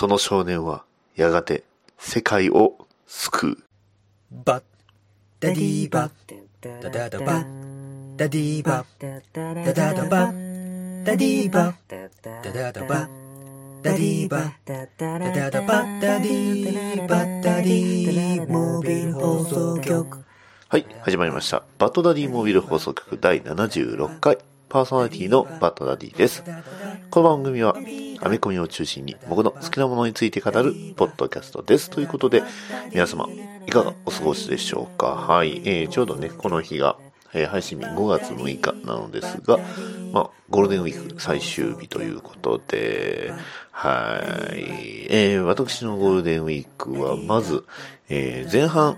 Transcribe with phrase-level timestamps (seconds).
[0.00, 0.82] その少年は
[1.14, 1.62] やがて
[1.98, 3.58] 世界を救う。
[4.30, 4.64] バッ
[5.40, 6.10] ダディーバッ
[6.62, 20.24] ダダダバッダディーバッダダダバッダディーバッダダダバッダディーバッダダダバッダディーバッダディーモービル放送局
[20.68, 21.62] はい、始まりました。
[21.78, 24.38] バッドダディモービル放送局第76回。
[24.70, 26.42] パーソナリティのバッドダディです。
[27.10, 27.74] この番組は、
[28.20, 31.90] アメコミを中心に僕の好きなものについて語るポッドキャストです。
[31.90, 32.44] ということで、
[32.92, 33.28] 皆様、
[33.66, 35.06] いかがお過ごしでしょうか？
[35.06, 36.96] はい、えー、ちょうどね、この日が、
[37.34, 39.58] えー配信日5月6日なのですが、
[40.12, 43.32] まあ、ゴールデンウィーク最終日ということで、
[43.72, 44.20] は
[44.54, 47.64] い、えー、私のゴールデンウィークは、まず、
[48.08, 48.96] えー前半、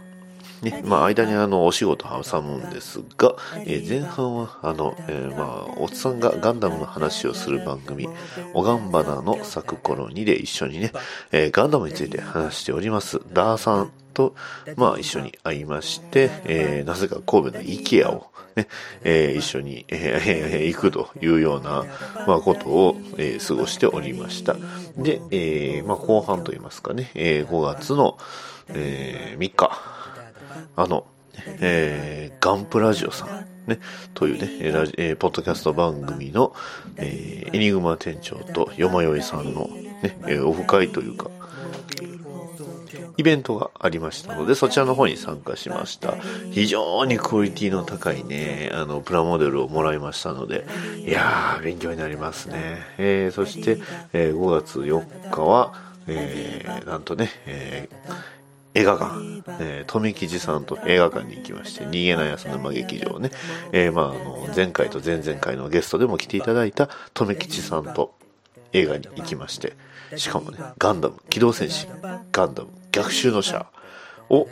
[0.62, 3.34] ね、まあ、間にあの、お仕事挟むんですが、
[3.66, 8.08] えー前半は、あの、えーまあ、おっさんがガンダムの話をする番組、
[8.54, 10.92] おがんばなの咲く頃にで一緒にね、
[11.32, 14.34] えーガンダムについて話しております、ダーさんと、
[14.76, 18.68] まあ、一緒に会いまして、えーなぜか神戸の IKEA を、ね、
[19.02, 21.84] えー一緒に、えー行くというような、
[22.26, 24.54] まあ、ことを、えー過ごしておりました。
[24.96, 28.16] で、えーまあ、後半といいますかね、えー5月の、
[28.68, 29.70] えー3日、
[30.76, 31.06] あの、
[31.60, 33.78] えーガンプラジオさん、ね、
[34.14, 36.54] というね、えーラジえーポッドキャスト番組の、
[36.96, 39.68] えーエニグマ店長とよまよいさんの、
[40.02, 41.30] ね、えーオフ会というか、
[43.16, 46.14] イベントがありましたので、そちらの方に参加しました。
[46.50, 50.64] 非常にクオリティの高いね、あの、プラモデルをもらいましたので、
[51.06, 52.78] いやー、勉強になりますね。
[52.98, 53.78] えーそして、
[54.12, 55.74] えー5月4日は、
[56.08, 58.31] えーなんとね、えー
[58.74, 63.30] 映画館、えー、富吉さんと映画館に行きまして、逃げない朝沼劇場ね、
[63.72, 68.14] えーまあ、あの、前回と前々回のゲストでも来ていただいた富吉さんと
[68.72, 69.74] 映画に行きまして、
[70.16, 71.86] しかもね、ガンダム、機動戦士、
[72.32, 73.66] ガンダム、逆襲の者
[74.32, 74.48] を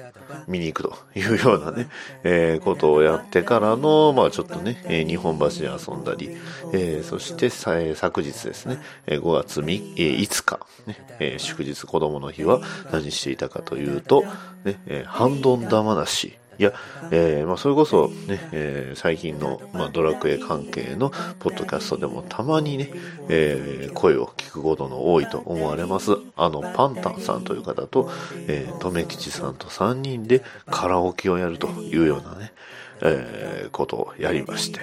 [0.47, 1.89] 見に行くというようなね、
[2.23, 6.31] えーことをやってからの、まあちょっとね、えー日本橋で遊んだり、
[6.73, 12.61] えーそしてさ、え昨日ですね、え5月3え5日、ねえー祝日子供の日は
[12.93, 14.23] 何していたかというと、
[14.65, 16.75] ね、えーハンドンダ話、いや、
[17.11, 22.91] えーまあ、それこそね、えー最近の、まあ、ドラクエ関係のポッドキャストでもたまにね、
[23.31, 26.13] えー声を聞くことの多いと思われます。
[26.37, 28.11] あの、パンタンさんという方と、
[28.47, 32.53] えー、とめきちさんと3人でカラオケをやるというようなね、
[33.01, 34.81] えーことをやりまして。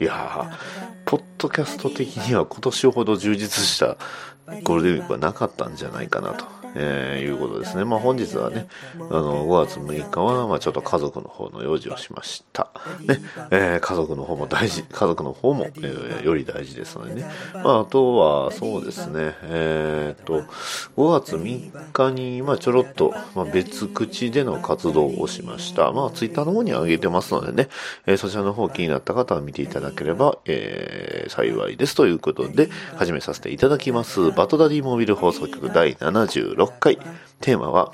[0.00, 0.56] いやー、
[1.04, 3.96] ポッドキャスト的には今年ほど充実した
[4.62, 6.46] ゴールデンウィークはなかったんじゃないかなと、
[6.80, 7.84] えーいうことですね。
[7.84, 8.68] まあ本日はね、
[8.98, 12.70] あの、5月6日は、まあちょっと家族の方の用事をしました。
[13.06, 17.26] ね、えー家族の方も大事、家族の方も、えーより大事ですのでね。
[17.54, 20.42] まああとは、そうですね、えーっと、
[20.96, 25.90] 5月3日に、まあちょろっと、まあ別口での活動をしました。
[25.92, 27.68] まあツイッターの方に上げてますのでね、
[28.06, 34.30] えーそちらの方気になった方は見ていただければ、えー幸いですということで、始めさせていただきます。
[34.32, 36.98] バトダディモービル放送局第76 6回、
[37.40, 37.92] テーマは、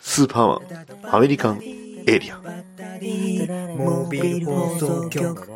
[0.00, 0.54] スーパーマ
[1.10, 1.62] ン、アメリカン
[2.06, 2.42] エイリアン。
[3.76, 5.48] モービル放送局。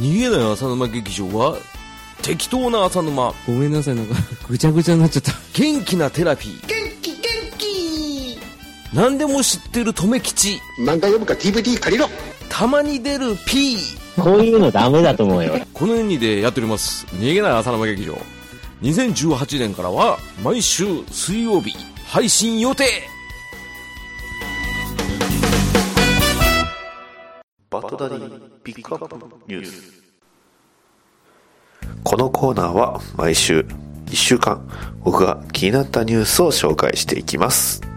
[0.00, 1.56] 逃げない浅沼劇場は
[2.22, 3.34] 適当な浅沼。
[3.46, 3.94] ごめんなさい。
[3.94, 4.14] なんか
[4.48, 5.32] ぐちゃぐちゃになっちゃった。
[5.54, 6.66] 元気なテラピー。
[6.66, 7.20] 元気元
[7.58, 8.38] 気。
[8.94, 10.60] 何でも知ってる留吉。
[10.78, 12.08] 何回読むか DVD 借りろ。
[12.52, 13.78] たまに出る P
[14.14, 15.54] こういうのダメだと思うよ。
[15.72, 18.14] この2でやっております逃げない浅沼劇場
[18.82, 21.74] 2018年からは毎週水曜日
[22.06, 22.84] 配信予定
[27.70, 29.16] バトダディピックアップ
[29.48, 30.02] ニュース。
[32.04, 33.60] このコーナーは毎週
[34.06, 34.68] 1週間
[35.02, 37.91] 僕が気になったニュースを紹介していきます。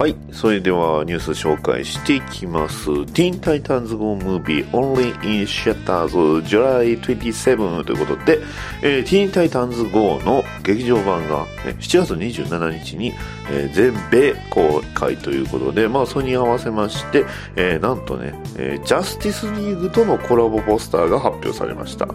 [0.00, 0.16] はい。
[0.32, 2.88] それではニュース紹介していきます。
[2.88, 8.38] Teen Titans Go Movie Only in Shutters July 27ということで、
[8.82, 13.12] えー、Teen Titans Go の劇場版が、ね、7月27日に、
[13.50, 17.26] えー全米公開ということで、まあ、それに合わせまして、
[17.56, 22.06] えーなんとね、えージャスティスリーグとのコラボポスターが発表されました。
[22.06, 22.12] ね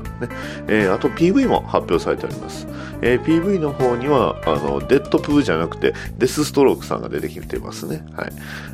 [0.68, 2.66] えーあと PV も発表されております。
[3.04, 8.06] えー PV の方には、あの、デッドプーじゃなくて、デスストロークさんが出てきていますね。
[8.16, 8.32] はい。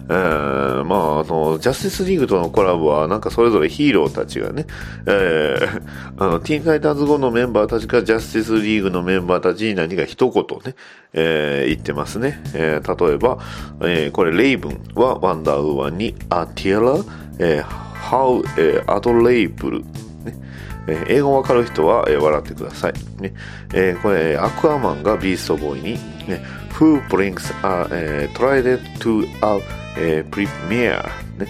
[0.10, 4.66] えーまあ、あの、ジャスティスリーグとのコラボは、なんかそれぞれヒーローたちがね、
[5.06, 5.82] えー
[6.18, 10.76] あの、ティーンタイタンズ後のメンバーたちがジャスティスリーグのメンバーたちに何か一言ね、
[11.14, 12.42] えー言ってますね。
[12.54, 13.38] えー例えば、
[13.82, 17.04] えーこれ、レイブンはワンダーウーマンに、あ、ティアラ
[17.40, 19.86] えー、How、えー、Adorable、ね
[20.88, 22.94] えー英語わかる人は、えー笑ってください。
[23.22, 23.34] ね
[23.74, 25.92] えーこれ、アクアマンがビーストボーイに、
[26.28, 26.44] ね、
[26.80, 29.62] Who brings a、えー trident to a、
[29.98, 31.04] えー premiere、
[31.38, 31.48] ね、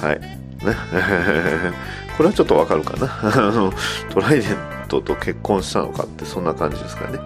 [0.00, 0.20] はい。
[0.20, 0.32] ね、
[2.16, 3.08] これはちょっとわかるかな。
[3.48, 3.72] あの
[4.10, 4.56] トライデン
[4.88, 7.18] トと結婚したのかって、そんな感じですかね。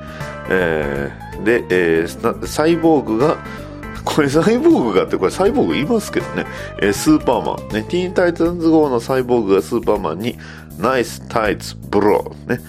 [0.51, 3.37] えーで、えーサイボーグが、
[4.05, 6.47] これサイボーグがって、これサイボーグいますけどね、
[6.81, 10.39] えースーパーマン、ね、ティーンタイタンズ号のサイボーグがスーパーマンに、
[10.79, 12.61] ナイスタイツブロー、ね、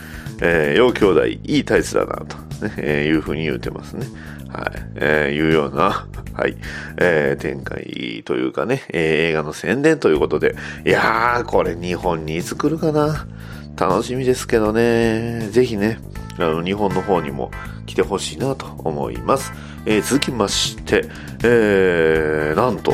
[0.42, 4.06] えー、よう兄弟、いいタイツだな、と、ね、えーいうふうに言うてますね。
[4.50, 6.58] はい、えーいうような、 はい、
[6.98, 10.56] えー展開というかね、えー映画の宣伝ということで、
[10.86, 13.28] いやー、これ日本にいつ来るかな。
[13.80, 16.00] 楽しみですけどね、ぜひね、
[16.40, 17.52] あの、日本の方にも
[17.86, 19.54] 来てほしいなと思います。
[19.86, 21.06] えー続きまして、
[21.44, 22.94] えー、なんと、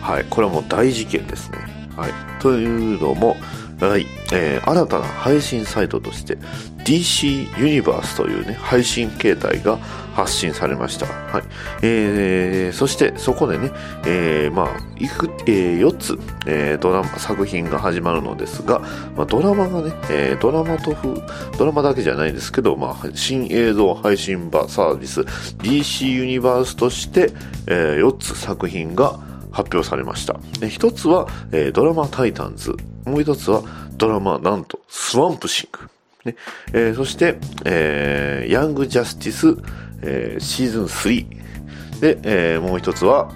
[0.00, 1.58] はい、これはもう大事件ですね。
[1.96, 2.12] はい。
[2.40, 3.36] というのも、
[3.80, 6.36] はい、えー新たな配信サイトとして、
[6.84, 9.78] DC ユニバースというね、配信形態が
[10.14, 11.06] 発信されました。
[11.06, 11.42] はい。
[11.82, 13.70] えー、そしてそこでね、
[14.04, 14.68] えー、まあ、
[14.98, 18.80] いく、えー、4つ、えードラマ、作品が始まるのですが、
[19.16, 21.14] まあ、ドラマがね、えードラマとふ、
[21.58, 27.32] ドラマだけじゃないですけど、まあ、新映像配信場サービス、DC ユニバースとして、
[27.66, 29.18] え4つ作品が
[29.52, 30.38] 発表されました。
[30.60, 32.76] え一つは、えードラマ Titans。
[33.04, 33.62] もう一つは
[33.96, 35.88] ドラマなんと Swamp Thing。
[36.24, 36.36] ね
[36.72, 39.56] えーそして、えー Young Justice、
[40.02, 42.00] えーシーズン3。
[42.00, 43.30] で、えーもう一つは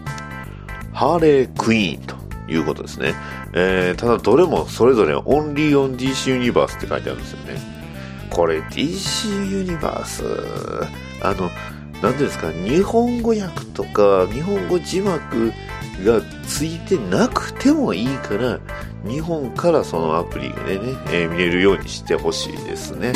[0.93, 2.17] ハーレークイーンと
[2.51, 3.15] いうことですね。
[3.55, 7.75] えーただどれもそれぞれオンリーオン DC ユニバースって書いてあるんですよね。
[8.31, 10.25] これ DC ユニバース、
[11.23, 11.51] あの、
[12.03, 15.53] なんていうんですか、日本語訳とか、日本語字幕
[16.03, 18.59] がついてなくてもいいから、
[19.07, 23.13] 日本からそのアプリでね、えー見れるようにしてほしいですね。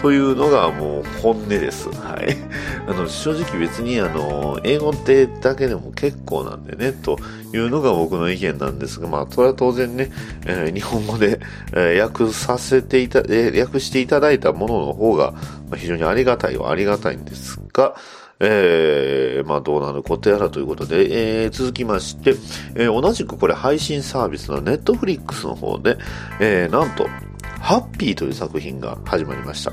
[0.00, 1.90] というのがもう本音です。
[1.90, 2.34] はい。
[2.88, 7.18] あの、正直別にあの、英語ってだけでも結構なんでね、と
[7.52, 10.10] いうのが僕の意見なんですが、まあ、それは当然ね、
[10.46, 11.38] えー日本語で、
[11.74, 17.94] えー訳させていた、えー訳していただいたものの方が、まあ非常にありがたいはありがたいんですが、
[18.40, 22.30] えーまあどうなることやらということで、えー続きまして、
[22.74, 25.98] えー同じくこれ配信サービスのネットフリックスの方で、
[26.40, 27.06] えーなんと、
[27.60, 29.72] ハッピーという作品が始まりました。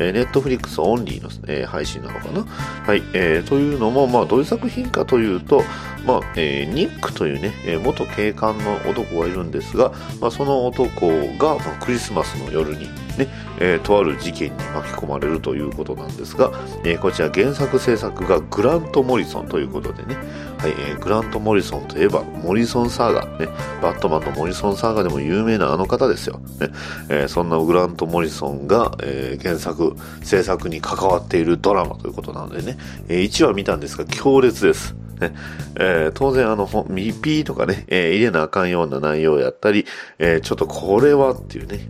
[0.00, 2.44] えー、 Netflix only の、えー配信なのかな？
[2.44, 5.62] はい、えーというのも、まあ、どういう作品かというと、
[6.06, 12.86] まあ、えーニックというね、え元警官の男がいるんですが、まあ、その男が、まあ、クリスマスの夜に
[13.18, 13.26] ね、
[13.60, 16.52] えとある事件に巻き込まれるということなんですが、
[16.84, 20.16] えこちら原作制作がグラント・モリソンということでね、
[20.58, 23.48] はい、えグラント・モリソンといえば、モリソンサーガ、ね、
[23.82, 26.40] バットマンのモリソンサーガでも有名なあの方ですよ。
[26.60, 26.68] ね
[27.08, 32.78] えーそんなグラント・モリソンが、えー原作、制作に関わっているドラマということなのでね、
[33.08, 34.94] え1話見たんですが強烈です。
[35.20, 35.34] ね
[35.78, 39.86] えー当然あの、ミピーとかね、えー入れなあかんような内容やったり、
[40.18, 41.80] えーちょっとこれはっていうね、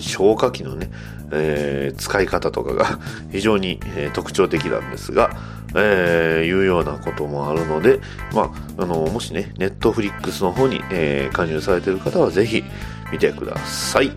[0.00, 0.90] 消火器のね、
[1.32, 2.98] えー使い方とかが
[3.32, 5.30] 非常に、えー特徴的なんですが、
[5.74, 8.00] えーいうようなこともあるので、
[8.34, 12.64] まあ、あの、もしね、 Netflix の方に、えー加入されている方はぜひ
[13.12, 14.10] 見てください。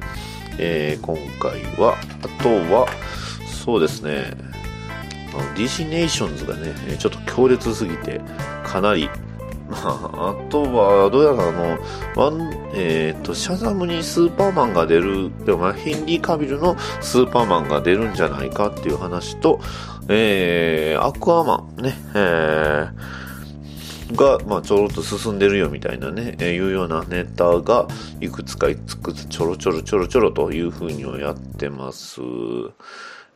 [0.60, 2.88] えー今回は、あとは、
[3.48, 4.34] そうですね、
[5.56, 8.22] DC ネーションズがね、ちょっと強烈すぎて、
[8.63, 9.10] かなり、
[9.70, 9.78] ま
[10.13, 11.78] あ、あとは、どうやらあの、
[12.16, 19.60] ワン、えっ、と、シャザムにスーパーマンが出る、でもヘンリー・カビルのスーパーマンが出るんじゃないかっていう話と、
[20.08, 23.28] えー、アクアマンね、えー、
[24.13, 27.88] が、まあ、ちょろっと進んでるよみたいなね、えーいうようなネタが、
[28.20, 32.22] いくつかいくつちょろちょろちょろちょろというふうにはやってます。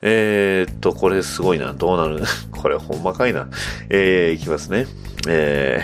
[0.02, 1.74] えー、っと、これすごいな。
[1.74, 2.24] どうなる？
[2.52, 3.48] これほんまかいな。
[3.90, 4.88] えー、いきますね。
[5.28, 5.82] え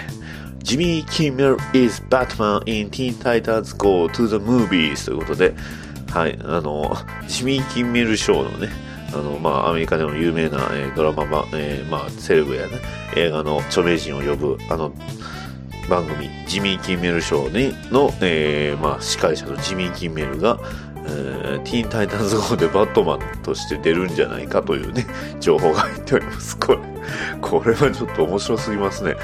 [0.59, 5.55] ー、ジミー・キンメル is Batman in Teen Titans Go to the Movies ということで、
[6.11, 8.69] はい、あの、ジミー・キンメル賞のね、
[9.13, 12.79] あの、まあ、アメリカでも有名な、えードラマま、えーまあ、セレブやね、
[13.15, 14.93] 映画の著名人を呼ぶ、あの、
[15.89, 20.59] 番組、ジミー・キンメル賞にの、えーまあ、司会者のジミー・キンメルが、
[21.09, 25.05] えーティーン・タイタンズ号でバットマンとして出るんじゃないかというね、
[25.39, 26.57] 情報が入っております。
[26.57, 26.79] これ、
[27.41, 29.15] これはちょっと面白すぎますね。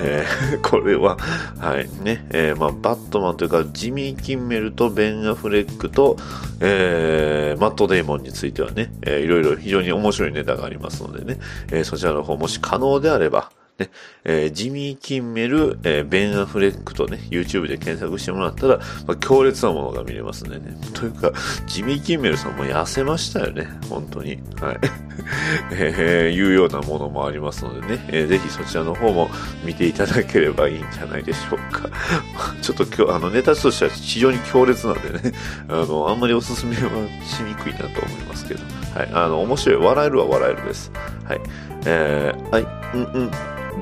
[0.00, 1.16] えー これは、
[1.60, 6.16] はい、ね、えーまあ、バットマンというか、ジミー・キンメルとベン・アフレックと、
[6.60, 11.38] えーマット・デーモンについてはね、えーいろいろ非常に面白いネタがありますのでね、
[11.70, 13.90] えーそちらの方もし可能であれば、ね、
[14.24, 20.60] えージミー・キンメル、えーベン・アフレックとね、YouTube で検索してもらったら、まあ、強烈なものが見れますね。
[20.92, 21.32] というか、
[21.66, 24.38] ジミー・キンメルさんも痩せましたよね、本当に。
[24.60, 24.78] はい。
[25.72, 29.28] えーいうようなものもありますのでね、えーぜひそちらの方も
[29.64, 31.88] 見ていただければいいんじゃないでしょうか。
[32.62, 35.32] ちょっと今日、あの、ネタとしては非常に強烈なんでね、
[35.68, 36.82] あの、あんまりおすすめは
[37.24, 38.60] しにくいなと思いますけど、
[38.94, 39.08] はい。
[39.12, 39.76] あの、面白い。
[39.84, 40.92] 笑えるは笑えるです。
[41.24, 41.40] はい。
[41.86, 43.30] えー、はい、うんうん、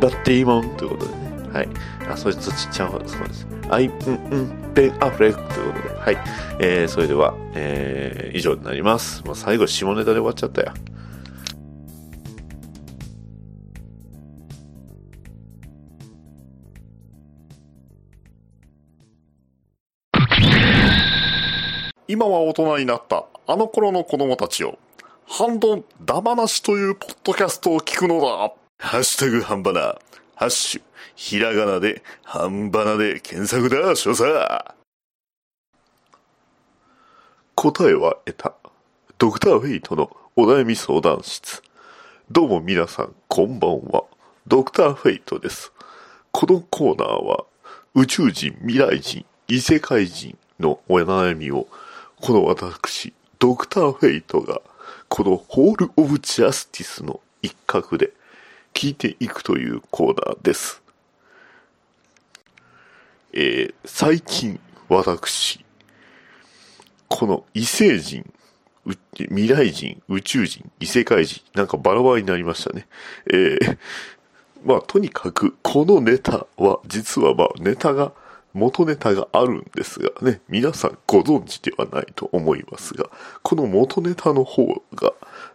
[0.01, 1.33] バッティモンということでね。
[1.53, 1.69] はい。
[2.11, 3.47] あ、そいつちっちゃい方そうです。
[3.69, 6.01] はい、うんうん、ベン・アフレックということで。
[6.01, 6.19] はい。
[6.59, 9.23] えー、それでは、えー、以上になります。
[9.25, 10.73] もう最後、下ネタで終わっちゃったよ。
[22.09, 24.79] 今は大人になったあの頃の子供たちを、
[25.27, 28.62] 半ドンダマなしというポッドキャストを聞くのだ。
[28.83, 29.81] ハッシュタグ半ばな。
[30.35, 30.83] ハッシュ、
[31.15, 34.29] ひらがなで、半ばなで検索だ、所作。
[37.55, 38.55] 答えは得た。
[39.19, 41.63] ドクターフェイトのお悩み相談室。
[42.29, 44.03] どうも皆さん、こんばんは。
[44.49, 45.73] ドクターフェイトです。
[46.33, 47.45] このコーナーは、
[47.95, 51.69] 宇宙人、未来人、異世界人のお悩みを、
[52.21, 54.61] この私、ドクターフェイトが、
[55.09, 58.13] このホール・オブ・ジャスティスの一角で
[58.75, 60.83] 聞いていくというコーナーです。
[63.33, 65.65] えー最近、私、
[67.09, 68.25] この異星人、
[69.17, 72.87] 未来人、宇宙人、異世界人、なんかバラバラになりましたね。
[73.27, 73.79] えー
[74.65, 78.13] まあ、とにかく、このネタは、実はまあ、ネタが、
[78.55, 83.07] 元ネタがあるんですがね、皆さんご存知ではないと思いますが、
[83.43, 85.15] この元ネタの方が、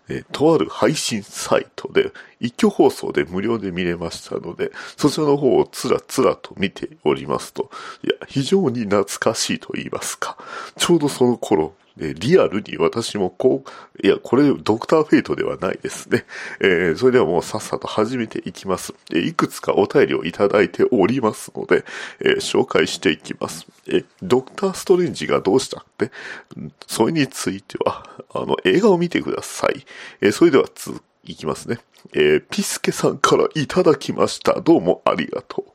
[0.10, 7.70] えとある配信サイトで、一挙放送で無料で見れましたので、そちらの方をつらつらと見ておりますと、
[8.04, 10.38] いや、非常に懐かしいと言いますか、
[10.78, 13.64] ちょうどその頃、えリアルに私もこ
[14.04, 16.26] う、いや、これドクターフェイトではないですね。
[16.60, 18.94] えーそれではもうさっさと始めていきます。
[19.14, 21.86] えいくつかお便りをいただいておりますので、
[22.20, 23.66] えー紹介していきます。
[23.88, 26.12] えドクターストレンジがどうしたって、
[26.88, 29.86] それについては、あの、映画を見てください。
[30.22, 31.80] えそれでは続いきますね。
[32.14, 34.62] えーピスケさんからいただきました。
[34.62, 35.72] どうもありがとう。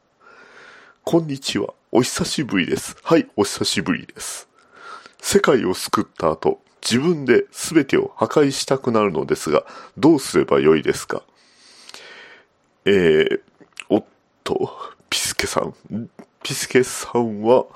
[1.04, 1.74] こんにちは。
[1.90, 2.96] お久しぶりです。
[3.02, 4.51] はい、お久しぶりです。
[5.24, 9.64] 世界を救った後、自分で全てを破壊したくなるのですが、
[9.96, 11.22] どうすればよいですか？
[12.84, 13.40] えー、
[13.88, 14.04] おっ
[14.42, 14.76] と、
[15.08, 15.74] ピスケさん。
[16.42, 17.66] ピスケさんは、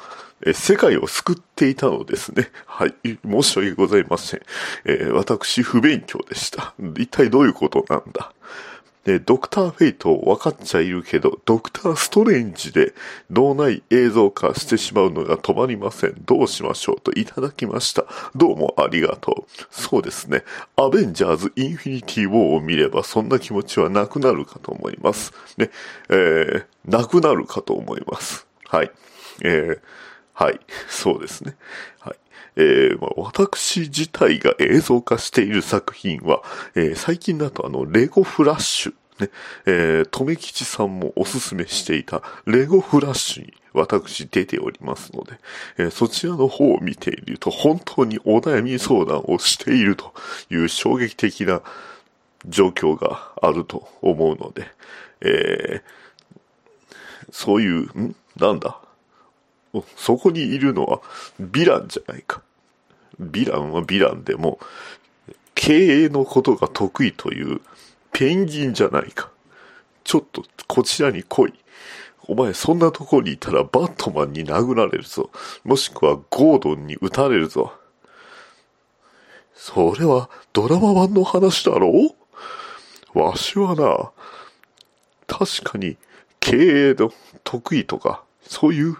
[0.44, 2.50] え世界を救っていたのですね。
[2.66, 2.94] はい。
[3.24, 4.40] 申し訳ございません。
[4.84, 6.74] えー私、不勉強でした。
[6.98, 8.32] 一体どういうことなんだ？
[9.06, 12.92] で、ドクターフェイト分かっちゃいるけど、ドクターストレンジで
[13.30, 16.14] 脳内映像化してしまうのが止まりません。
[16.26, 18.04] どうしましょうといただきました。
[18.34, 19.64] どうもありがとう。
[19.70, 20.42] そうですね。
[20.75, 25.32] アベンジャーズ・インフィニティ・ウォーを見ればそんな気持ちはなくなるかと思います。
[25.56, 25.70] ね。
[26.08, 28.48] えー、なくなるかと思います。
[28.64, 28.90] はい。
[29.44, 29.80] えー、
[30.32, 30.58] はい。
[30.88, 31.54] そうですね。
[32.00, 32.16] はい。
[32.56, 36.42] えーまあ、私自体が映像化している作品は、
[36.75, 39.30] えー最近だとあの、レゴフラッシュ、ね、
[39.66, 45.38] えー、とめきちさんもおすすめしていたレゴフラッシュに私出ておりますので、
[45.78, 50.12] えーそちらの方を見ていると本当にお悩み相談をしていると
[50.50, 51.62] いう衝撃的な
[52.46, 54.66] 状況があると思うので、
[55.20, 55.96] えー
[57.32, 58.14] そういう、ん？
[58.36, 58.80] なんだ？
[59.96, 61.00] そこにいるのは
[61.40, 62.40] ヴィランじゃないか。
[63.20, 64.58] ヴィランはヴィランでも、
[65.54, 67.61] 経営のことが得意という
[68.12, 69.30] ペンギンじゃないか。
[70.04, 71.54] ちょっとこちらに来い。
[72.28, 75.30] お前そんなとこにいたらバットマンに殴られるぞ。
[75.64, 77.73] もしくはゴードンに撃たれるぞ。
[79.54, 82.14] それはドラマ版の話だろ？
[83.14, 84.11] うわしはな、
[85.26, 85.96] 確かに
[86.38, 88.96] 経営の得意とか、そういう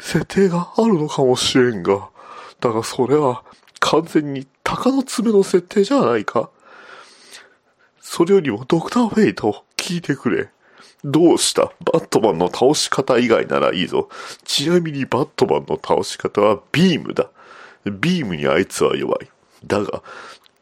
[0.00, 2.08] 設定があるのかもしれんが、
[2.60, 3.44] だがそれは
[3.80, 6.50] 完全に鷹の爪の設定じゃないか？
[8.00, 10.48] それよりもドクターフェイト聞いてくれ。
[11.04, 11.72] どうした？
[11.80, 14.08] バットマンの倒し方以外ならいいぞ。
[14.44, 17.30] ちなみにバットマンの倒し方はビームだ。
[17.84, 19.30] ビームにあいつは弱い。
[19.64, 20.02] だが、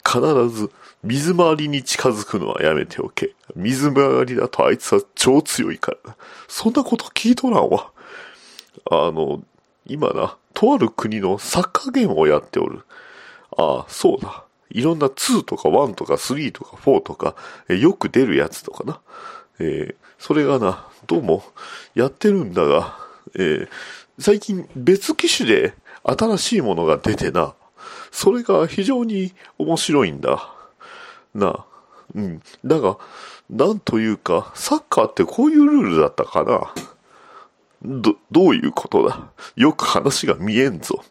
[0.05, 0.71] 必ず
[1.03, 3.35] 水回りに近づくのはやめておけ。
[3.55, 6.17] 水回りだとあいつは超強いからな。
[6.49, 7.91] そんなこと聞いとらんわ。
[8.91, 9.43] あの、
[9.87, 12.85] 今な、とある国のサッカーゲームをやっておる。
[13.57, 14.45] ああ、そうだ。
[14.71, 17.35] いろんな2とか1とか3とか4とか、
[17.69, 19.01] えよく出るやつとかな。
[19.59, 21.45] えーそれがな、どうも
[21.95, 22.97] やってるんだが、
[23.35, 23.69] えー
[24.19, 27.55] 最近別機種で新しいものが出てな、
[28.11, 30.55] それが非常に面白いんだ。
[31.35, 31.67] な、
[32.15, 32.41] うん。
[32.65, 32.97] だが、
[33.51, 36.73] なんというか、サッカーってこういうルールだったかな。
[37.87, 39.31] ど、どういうことだ？
[39.55, 41.05] よく話が見えんぞ。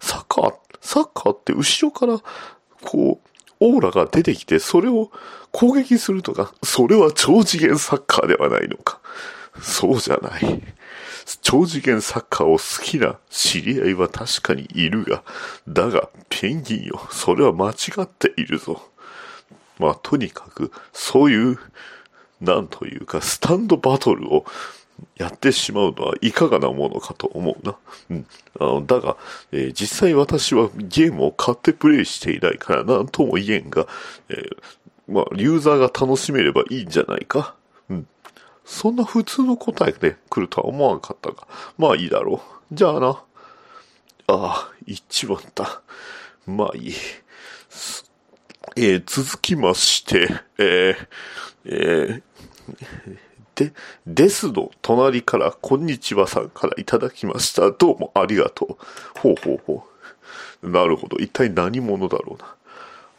[0.00, 2.20] サッカー、サッカーって後ろから、
[2.82, 3.28] こう、
[3.60, 5.10] オーラが出てきて、それを
[5.50, 9.00] 攻撃するとか、それは超次元サッカーではないのか。
[9.60, 10.62] そうじゃない。
[11.42, 15.24] 超次元サッカーを好きな知り合いは確かにいるが、
[15.66, 18.82] だが、ペンギンよ、それは間違っているぞ。
[19.78, 21.58] まあ、とにかく、そういう、
[22.40, 24.44] なんというか、スタンドバトルを
[25.16, 27.76] やってしまうのはいかがなものかと思うな。
[28.10, 28.26] うん。
[28.60, 29.16] あのだが、
[29.52, 33.86] えー実際私はゲームを買ってプレイしていないから何とも言えんが、
[34.28, 34.56] えー
[35.12, 37.54] まあ、ユーザーが楽しめればいいんじゃないか。
[37.88, 38.06] うん。
[38.64, 41.46] そんな普通の答えで来るとは思わなかったが、
[41.78, 42.74] まあいいだろう。
[42.74, 43.08] じゃあな。
[43.08, 43.22] あ
[44.28, 45.80] あ、言っちまった。
[46.46, 46.92] まあいい。
[48.76, 50.28] えー続きまして、
[50.58, 51.08] えー
[51.64, 53.18] えー
[53.58, 53.72] で、
[54.06, 57.72] ですの隣から、こんにちはさんからいただきました。
[57.72, 59.18] どうもありがとう。
[59.18, 59.84] ほうほうほ
[60.62, 60.70] う。
[60.70, 61.16] なるほど。
[61.16, 62.54] 一体何者だろうな。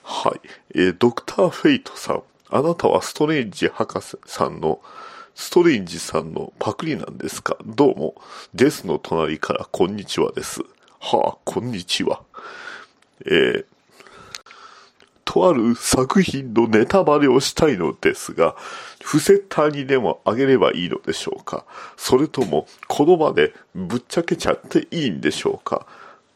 [0.01, 0.39] はい。
[0.75, 2.23] えードクター・フェイトさん。
[2.49, 4.79] あなたはストレンジ博士さんの、
[5.35, 7.57] ストレンジさんのパクリなんですか？
[7.65, 8.15] どうも。
[8.53, 10.61] ですの隣から、こんにちはです。
[11.01, 12.21] はあ、こんにちは。
[13.25, 13.65] えー
[15.31, 18.55] とある作品のネタバレをしたいのですが、
[18.99, 21.65] 伏せたにでもあげればいいのでしょうか？
[21.97, 25.85] それとも、この場でぶっちゃけちゃっていいんでしょうか？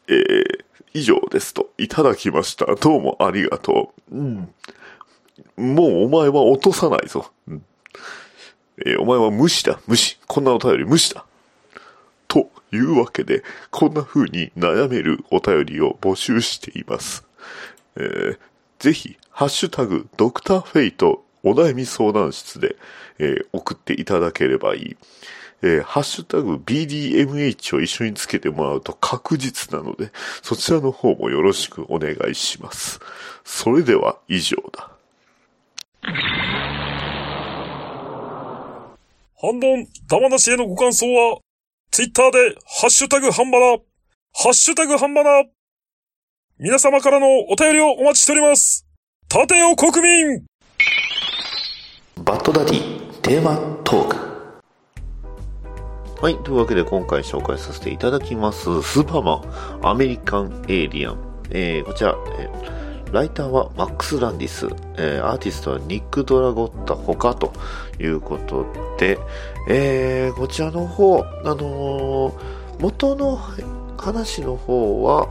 [0.06, 2.66] えー、以上ですと、いただきました。
[2.76, 4.16] どうもありがとう。
[4.16, 4.54] うん。
[5.56, 7.32] もうお前は落とさないぞ。
[7.48, 7.64] うん
[8.86, 10.20] えーお前は無視だ、無視。
[10.28, 11.24] こんなお便り無視だ。
[12.28, 17.24] というわけで、こんな風に悩めるお便りを募集しています。
[17.96, 18.38] えー
[18.84, 22.76] ぜひ、ハッシュタグ、ドクターフェイトお悩み相談室で、
[23.18, 24.96] えー送っていただければいい。
[25.62, 33.00] えーハッシュタグ BDMH を一緒につけてもらうと確実なので、そちらの方もよろしくお願いします。
[33.42, 34.90] それでは以上だ。
[39.40, 41.38] 反論、玉なしへのご感想は、
[41.90, 43.78] ツイッターで、ハッシュタグハンバナ、
[44.34, 45.44] ハッシュタグハンバナ、
[46.56, 48.86] 皆様からのお便りをお待ちしております。
[49.28, 50.44] 立てよ国民
[52.22, 54.16] バッドダディテーマトーク。
[56.22, 56.38] はい。
[56.44, 59.42] というわけで今回紹介させていただきます、スーパーマ
[59.82, 61.18] ン、アメリカン・エイリアン。
[61.50, 67.52] えー、こちら、えーライターはマックス・ランディス、えーアーティストはニック・ドラゴッタ他と
[68.00, 68.64] いうこと
[68.98, 69.18] で、
[69.68, 72.32] えーこちらの方、あのー
[72.78, 73.40] 元の
[73.98, 75.28] 話の方は、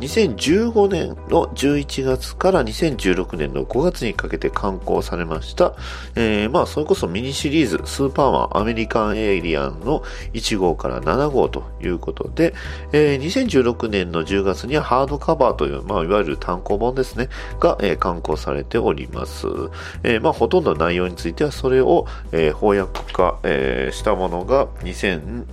[0.00, 5.74] 2015年の11月から2016年の5月にかけて刊行されました、
[6.14, 10.02] えーまあ、それこそミニシリーズ、スーパーマンアメリカンエイリアンの
[10.34, 12.54] 1号から7号ということで、
[12.92, 17.28] えー2016年の10月にはハードカバーという、まあ、いわゆる単行本ですね、
[17.58, 19.46] が、えー刊行されております。
[20.02, 25.46] えまあ、ほとんど内容についてはそれを、え翻訳化、えしたものが2000、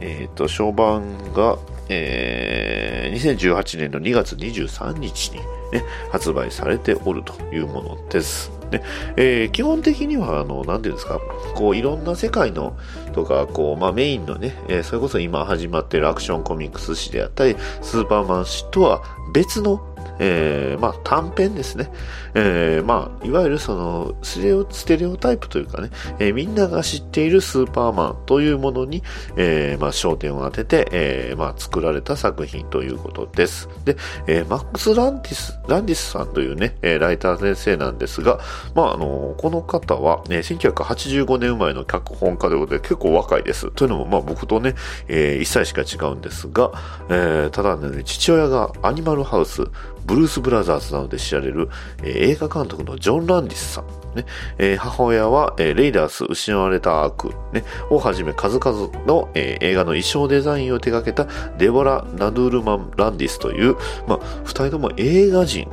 [0.00, 1.58] えっ、と、初版が、
[1.88, 5.38] えー2018年の2月23日に、
[5.72, 8.52] ね、発売されておるというものです。
[8.70, 8.82] で
[9.16, 11.20] えー基本的には、あの、なんて言うんですか、
[11.54, 12.76] こう、いろんな世界の、
[13.12, 19.80] とか、こう、まあ、メインのね、えーそれこそ今始まっているアクションコミックス誌であったり、スーパーマン誌とは別の、
[20.18, 21.90] えーまあ、短編ですね。
[22.34, 29.02] えーまあ、いわゆるその、ステレオ、ステレオタイプというかね、えーみんなが知っているスーパーマンというものに、
[29.36, 33.68] えまあ、焦点を当てて、えまあ、作られた作品ということです。
[33.84, 38.38] で、えマックス・ランディス、ランディスさんというね、えライター先生なんですが、
[38.74, 43.70] まあ、あのこの方は、ね、1985年生まれの脚本家ということで結構若いです。
[43.72, 44.74] というのも、まあ、僕とね、
[45.08, 46.70] え1歳しか違うんですが、
[47.10, 49.64] えただね、父親がアニマルハウス、
[50.08, 51.68] ブルース・ブラザーズなどで知られる、
[52.02, 53.84] えー映画監督のジョン・ランディスさん。
[54.16, 54.24] ね
[54.56, 65.70] えー母親は、えーレイダース失われたアーク、ね、をはじめ数々の、えー映画の衣装デザインを手掛けたデボラ・ナドゥールマン・ランディスという、まあ、二人とも映画人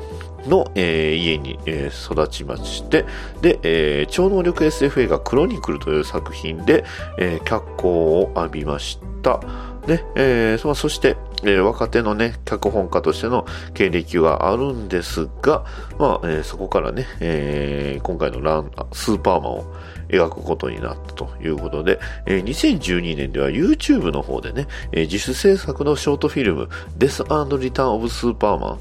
[0.48, 3.06] の、えー家に、えー育ちまして、
[3.42, 6.84] で、えー超能力 SF 映画クロニクルという作品で、
[7.18, 9.40] えー脚光を浴びました。
[9.88, 15.66] で、えー、そして、えー若手のね、脚本家としての経歴はあるんですが、
[16.00, 19.74] まあ、えーそこからね、えー今回のラン、スーパーマンを
[20.10, 28.78] 描くことになったということで、えー2012年では YouTube の方でね、えー自主制作のショートフィルム、Death and Return of Superman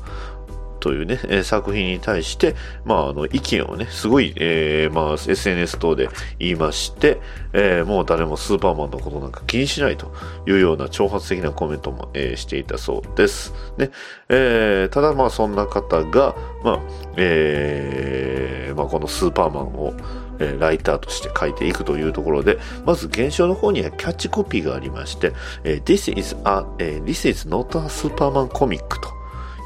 [0.85, 7.23] というね、作品に対して、まあ、あの、意見をね、すごい、えーまあ、SNS 等で言いまして、
[7.55, 10.13] えーもう誰もスーパーマンのことなんか気にしないと
[10.47, 13.55] いうような挑発的なコメントも、えーしていたそうです。
[13.79, 13.91] ね、
[14.29, 16.81] えーただまあ、そんな方が、まあ、
[17.17, 19.95] えーまあ、このスーパーマンを、
[20.39, 25.33] えライターとして書いていくというところで、まず現象の方にはキャッチコピーがありまして、
[25.65, 29.14] え This is a, え This is not a Superman comic と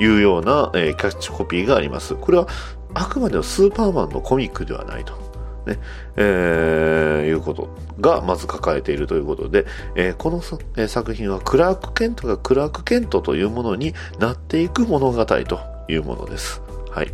[0.01, 2.15] いうような、えーキャッチコピーがあります。
[2.15, 2.47] これは
[2.95, 5.13] あくまでもスーパーマンのコミックではないと。
[5.67, 5.79] ね、
[6.17, 7.69] えーいうこと
[8.01, 10.39] がまず書かれているということで、えーこの、
[10.77, 16.63] えー作品はクラーク・ケントがクラーク・ケントというものになっていく物語というものです。
[16.91, 17.13] はい。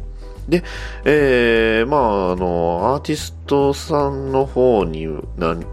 [0.49, 0.63] で、
[1.05, 5.07] えーまあ、あの、アーティストさんの方に、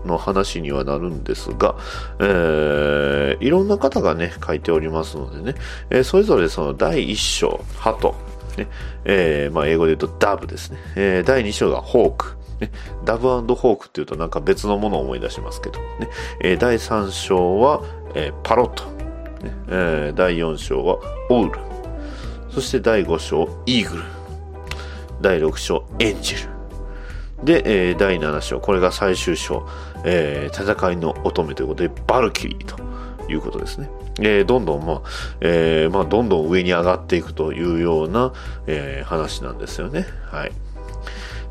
[0.06, 1.76] の話にはなるんですが、
[2.20, 8.16] えーいろんな方がね、書いておりますのでね、えーそれぞれその第1章、ハト、
[8.58, 8.68] ね、
[9.06, 10.78] えーまあ、英語で言うとダブですね。
[10.96, 12.38] えー第2章がホーク。
[12.60, 12.72] ね、
[13.06, 16.10] ダブホークっていうとなんか別のものを思い出しますけど、ね
[16.42, 17.82] えー第3章は、
[18.14, 18.84] えーパロット、
[19.44, 20.98] ねえー第4章は
[21.30, 21.54] オウル、
[22.52, 24.04] そして第5章イーグル、
[25.22, 29.68] 第6章エンジェル、で、えー第7章、これが最終章、
[30.04, 32.78] えー戦いの乙女ということで、バルキリーと
[33.32, 33.90] いうことですね。
[34.20, 35.02] えーどんどん、まあ、
[35.42, 38.34] えーまあ、どんどん上に上がっていくというような、
[38.68, 40.06] えー話なんですよね。
[40.32, 40.52] はい。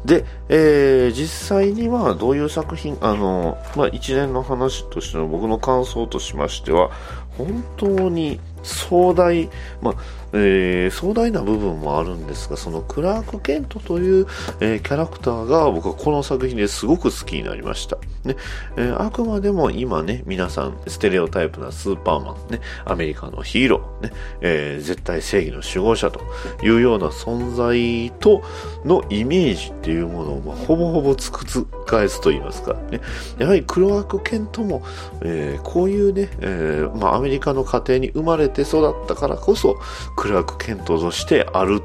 [0.04, 6.90] で、えー実際にはどういう作品、あの、まあ、一連の話としての僕の感想としましては、
[7.36, 9.48] 本当に壮大、
[9.82, 9.94] まあ、
[10.32, 14.26] えー壮大な部分もあるんですが、そのクラーク・ケントという、
[14.60, 17.96] えーキャラクターが僕はこの作品ですごく好きになりました。
[18.24, 18.36] ね
[18.76, 26.20] えーあくまでも今ね、皆さん、ステレオタイプなスーパーマン、ね、アメリカのヒーロー、ねえー絶対正義の守護者と
[26.62, 28.42] いうような存在と
[28.84, 33.00] のイメージっていうものを、まあ、ほぼほぼつくつ返すと言いますか、ね、
[33.38, 34.82] やはりクロアク・ケントも、
[35.22, 39.69] えーこういうね、えーまあ、アメリカの家庭に生まれて育ったからこそ、
[40.16, 41.82] クラーク・ケントとしてある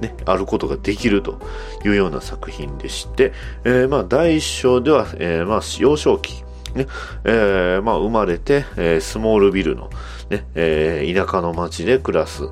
[0.00, 1.40] ね、あることができると
[1.84, 3.32] いうような作品でして、
[3.64, 6.44] えーまあ、第一章では、えーまあ、幼少期、
[6.74, 6.86] ね、
[7.24, 9.90] えーまあ、生まれて、えースモールビルの、
[10.30, 12.48] ね、えー田舎の町で暮らす、ね、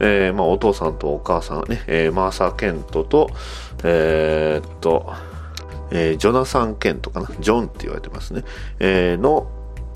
[0.00, 3.30] えーまあ、お父さんとお母さんね、えーマーサー・ケントと、
[3.82, 5.12] えーっと、
[5.90, 8.44] えージョナサン・ケントかな、ジョンって言われてますね、
[8.78, 9.50] えーの、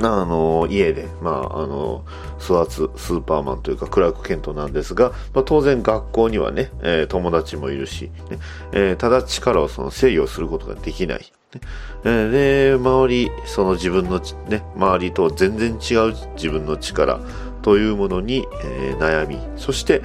[0.09, 2.05] あの、家で、まあ、あの、
[2.41, 8.39] 育つスーパーマンというか、クラーク・ケントなんですが、まあ、当然学校にはね、えー友達もいるし、ね
[8.73, 11.33] えーただ力をその制御することができない。
[12.05, 17.21] ねで、周り、その自分の、ね、周りと全然違う自分の力
[17.63, 20.03] というものに、えー悩み、そして、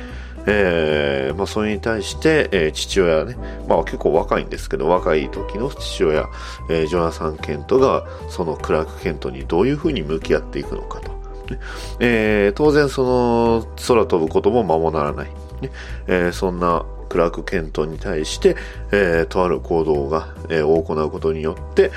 [0.47, 3.35] えーまあ、それに対して、えー父親ね、
[3.67, 6.29] まあ結構若いんですけど、若い時の父親、
[6.69, 11.11] えージョナサン・ケントが、そのクラーク・ケントにどういうふうに向き合っていくのかと。
[11.49, 11.59] ね
[11.99, 15.29] えー当然その空飛ぶこともままならない。
[15.61, 15.71] ね
[16.07, 18.55] えーそんなクラーク・ケントに対して、
[18.91, 21.91] えーとある行動が、えー行うことによって、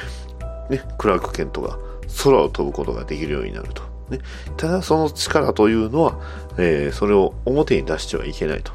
[0.71, 1.79] ね、クラーク・ケントが
[2.25, 3.83] 空を飛ぶことができるようになると。
[4.11, 4.21] ね、
[4.57, 6.19] ただその力というのは、
[6.57, 8.73] えーそれを表に出してはいけないと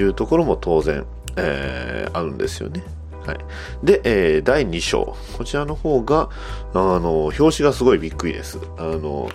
[0.00, 1.04] いうところも当然、
[1.36, 2.82] えーあるんですよね。
[3.26, 3.38] はい。
[3.82, 5.16] で、えー第2章。
[5.36, 6.28] こちらの方が、
[6.74, 8.58] あの、表紙がすごいびっくりです。
[8.78, 9.28] あの、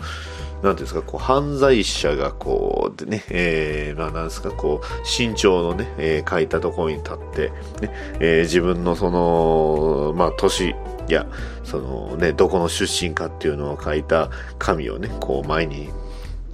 [0.63, 7.51] なんていうんですか、こう、犯罪者がこう、でね、えー、まあなんですか、こう、身長のね、えー書いたところに立って、
[7.81, 10.75] ね、えー自分のその、まあ、年
[11.11, 11.25] や、
[11.63, 15.89] そのね、どこの出身かっていうのを書いた紙をね、こう、前に、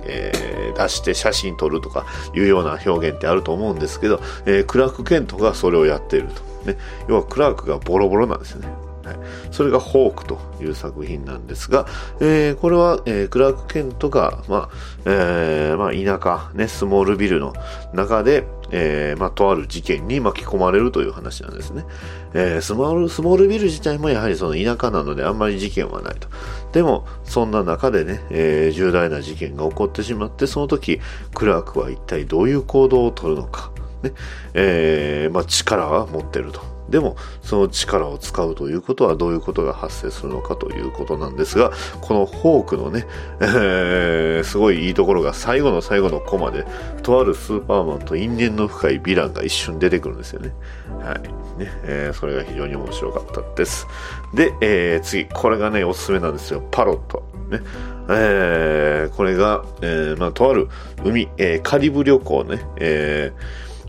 [0.03, 6.47] えー出して写真撮るとかいうような表現ってあると思うんですけど、えークラーク・ケントがそれをやっていると。
[6.71, 8.86] ね、要はクラークがボロボロなんですよね。
[9.07, 9.17] はい、
[9.51, 11.85] それがホークという作品なんですが、
[12.19, 14.69] えーこれは、えークラーク・ケントが、まあ
[15.05, 17.53] えーまあ、田舎、ね、スモールビルの
[17.93, 21.85] 中で、えーまあ、とある事件に巻き込まれるという話なんですね。
[22.33, 26.27] えースモール、スモールビル自体もやはりその田舎なのであんまり事件はないと。
[26.73, 30.99] でも、そんな中でね、えー重大な事件が起こってしまって、その時、
[31.33, 33.71] クラークは一体どういう行動をとるのか。
[34.03, 34.13] ね
[34.53, 41.71] えまあ、力は持ってるとでも、その力を使うということはどういうことが発生するのかということなんですが、
[42.01, 43.05] このホークのね、
[43.41, 46.65] えー、すごいいいところが最後の最後のコマで、
[47.03, 50.53] とあるスーパーマンと因縁の深いヴィランが一瞬出てくるんですよね。
[50.99, 51.21] はい。
[51.59, 53.87] ね、えー、それが非常に面白かったです。
[54.33, 56.63] で、えー、次、これがね、おすすめなんですよ。
[56.71, 57.23] パロット。
[57.49, 57.61] ね。
[58.09, 60.69] えー、これが、えー、まあ、とある
[61.03, 63.33] 海、えー、カリブ旅行ね、え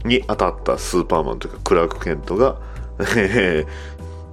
[0.03, 2.57] ー、に当たったスーパーマンというかクラーク・ケントが、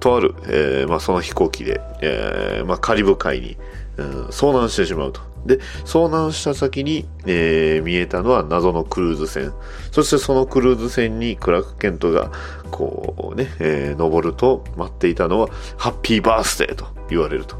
[0.00, 3.56] とある、えー、まあ、その飛行機で、えー、まあ、カリブ海に、
[3.96, 5.20] うん、遭難してしまうと。
[5.46, 9.52] で、遭難した先に、えー、見えたのは謎のクルーズ船。
[9.92, 12.30] そしてそのクルーズ船にクラーク・ケントが、
[12.70, 17.56] こうね、えー、登ると待っていたのは、ハッピーバースデーと言われると。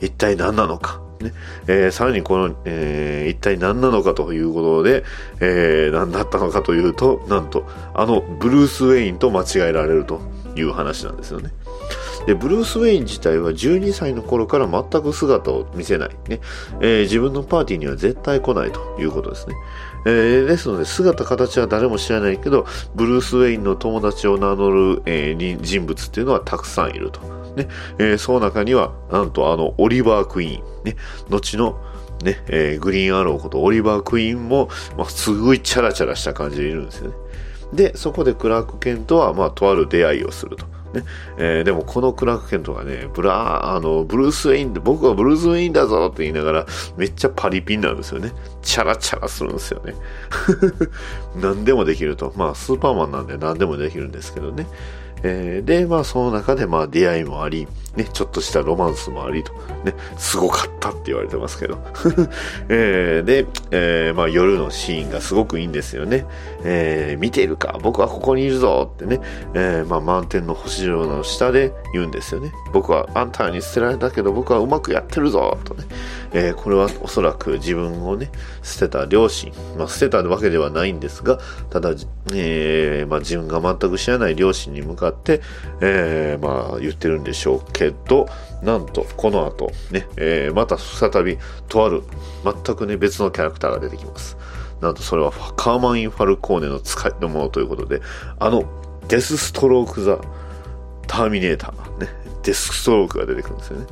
[0.00, 1.03] 一体何なのか？
[1.20, 1.32] ね
[1.66, 5.04] えー、さらにこの、えー、一体何なのかということで、
[5.40, 10.20] えー、何だったのかというと、なんと、あのブルース・ウェインと間違えられると
[10.56, 11.50] いう話なんですよね。
[12.26, 16.10] で、ブルース・ウェイン自体は12歳の頃から全く姿を見せない。
[16.28, 16.40] ね
[16.80, 19.54] えー、自分のパーティーには絶対来ないということですね。
[20.06, 27.43] えー、ですので、姿、形は誰も知らないけど、ブルース・ウェインの友達を名乗る、えー、人物っていうのはたくさんいると。
[27.56, 30.96] ねえー、その中には、なんとあの、オリバー・クイーン、ね、
[31.28, 31.80] 後の、
[32.22, 37.14] ね、えー、グリーンアローことオリバー・クイーンも、まあ、すごいチャラチャラした感じでいるんですよね。
[37.72, 40.66] で、そこでクラーク・ケントは、まあ、とある出会いをすると。
[40.94, 41.02] ね
[41.38, 48.32] えー、でもこのクラーク・ケントがね、ブラあの、ブルース・ウェインで、僕はブルース・ウェインだぞって言いながら、めっちゃパリピンなんですよね。
[48.62, 49.94] チャラチャラするんですよね。
[51.36, 52.32] 何でもできると。
[52.36, 54.66] まあ、スーパーマンなんで何でもできるんですけどね。
[55.26, 59.52] えー、で、まあ、その中で、まあ、出会いもあり、ね、ちょっとしたロマンスもありと、
[59.84, 61.78] ね、すごかったって言われてますけど。
[62.68, 66.26] えー、で、えー、まあ、夜のシーンがすごくいいんですよね。
[66.64, 69.20] えー、見ているか僕はここにいるぞってね、
[69.54, 72.52] えー、まあ、満天の星空の下で言うんですよね。
[72.72, 75.84] 僕はあんたに捨てられたけど僕はうまくやってるぞとね。
[76.34, 78.30] えー、これはおそらく自分をね、
[78.62, 81.38] 捨てた両親、まあ、捨てたわけではないんですが、
[81.70, 81.90] ただ、
[82.32, 85.40] えー、まあ、自分が全く知らない両親に向かって、
[85.80, 87.83] えー、まあ、言ってるんでしょうけど、
[88.62, 92.02] なんと、この後、ね、えー、また再び、とある、
[92.44, 94.36] 全くね、別のキャラクターが出てきます。
[94.80, 98.00] なんと、それは、カーマンイン・ファルコーネの使いのものということで、
[98.38, 98.64] あの、
[99.08, 100.18] デスストローク・ザ・
[101.06, 102.08] ターミネーター、ね、
[102.42, 103.86] デスストロークが出てくるんですよね。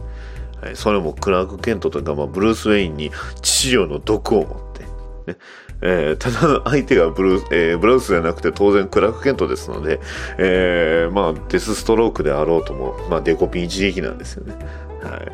[0.62, 3.10] はい、それもクラーク・ケントとか、まあ、ブルース・ウェインに
[3.42, 5.38] 治療の毒を持って、ね
[5.82, 10.00] えー、ただ相手がブルー、えー、ブラウスじゃなくて当然クラック・ケントですので、
[10.38, 14.54] えー、まあ、デスストロークであろうとも、まあ、デコピン一撃なんですよね。
[15.02, 15.32] はい。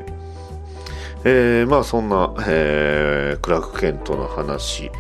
[1.25, 4.91] えー、まあ、そんな、えー、クラック・ケントの話、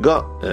[0.00, 0.46] が、え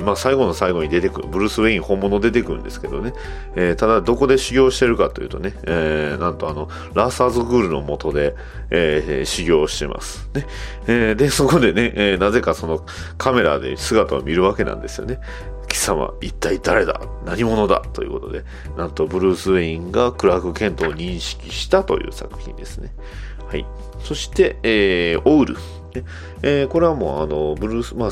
[0.00, 3.12] ー、まあ、最後の最後に出てくる、ブルース・ウェイン本物出てくるんですけどね、
[3.56, 8.34] えー、ただどこで修行してるかというとね、えー、なんとあの、ラーサーズグールの下で、
[8.70, 10.28] えー、修行してます。
[10.34, 10.46] ね、
[10.86, 12.84] えー、で、そこでね、えー、なぜかその
[13.18, 15.20] カメラで姿を見るわけなんですよね。
[15.68, 17.00] 貴様、一体誰だ？
[17.24, 17.80] 何者だ？
[17.80, 18.44] ということで、
[18.76, 22.92] なんとブルース・ウェインがクラーク・ケントを認識したという作品ですね。
[23.46, 23.64] はい。
[24.00, 25.56] そして、えー、オウル。
[26.42, 28.10] えー、これはもうあの、ブルース、まあ、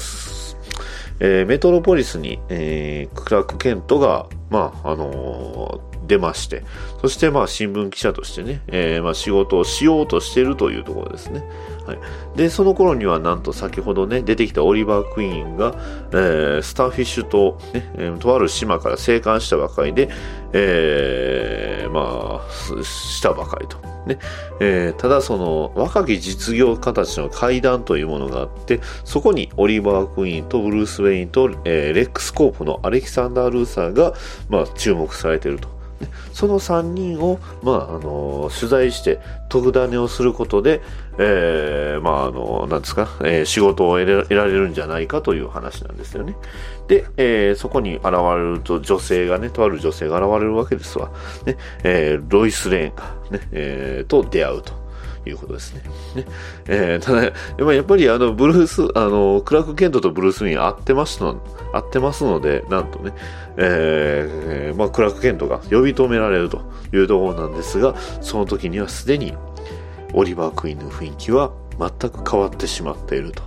[1.21, 6.65] えー、メトロポリスに、えー、クラーク・ケントが、まあ、あのー、出まして、
[7.01, 11.45] そして、まあ、新聞記者としてね、え、まあ、仕事をしようとしているというところですね。
[11.91, 11.99] はい。
[12.37, 15.75] で、その頃には、なんと先ほどね、出てきたオリバー・クイーンが、
[16.13, 20.09] えー、スターフィッシュ島、ね、えー、とある島から生還したばかりで、
[20.53, 23.79] えー、まあ、したばかりと。
[24.07, 24.19] ね
[24.61, 34.15] えー、ただその若き実業家たちの会談というものがあってそこにオリバー・クイーンとブルース・ウェインと、えー、レックス・コープのアレキサンダー・ルーサーが、
[34.49, 35.81] まあ、注目されていると。
[36.33, 40.81] その3人を、まあ、あの取材して特ダネをすることで、
[41.23, 46.35] えー、まあ、あの、なんですか、えー、仕事を得られるんじゃないかという話なんですよね。
[46.89, 51.11] で、えー、そこに現れると女性がね、とある女性が現れるわけですわ。
[51.45, 54.81] ね、えー、ロイス・レーンがね、えー、と出会うと。
[55.27, 55.83] いうことですね。
[56.17, 56.25] ね
[56.67, 57.25] えー、ただ、
[57.75, 61.43] やっぱりあの、ブルース、あの、クラーク・ケントとブルース・ウィン合ってますの、
[61.75, 63.13] 合ってますので、なんとね、
[63.59, 66.63] えー、まあ、クラーク・ケントが呼び止められると
[66.95, 69.35] いうところなんですが、その時にはすでに、
[70.13, 73.43] オリバー・クイーンの雰囲気は全く変わってしまっていると。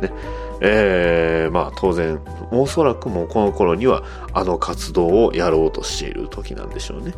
[0.00, 0.12] ね。
[0.60, 4.02] えー、まあ当然、おそらくもうこの頃には
[4.32, 7.14] あの活動をやろうとしている時なんでしょうね。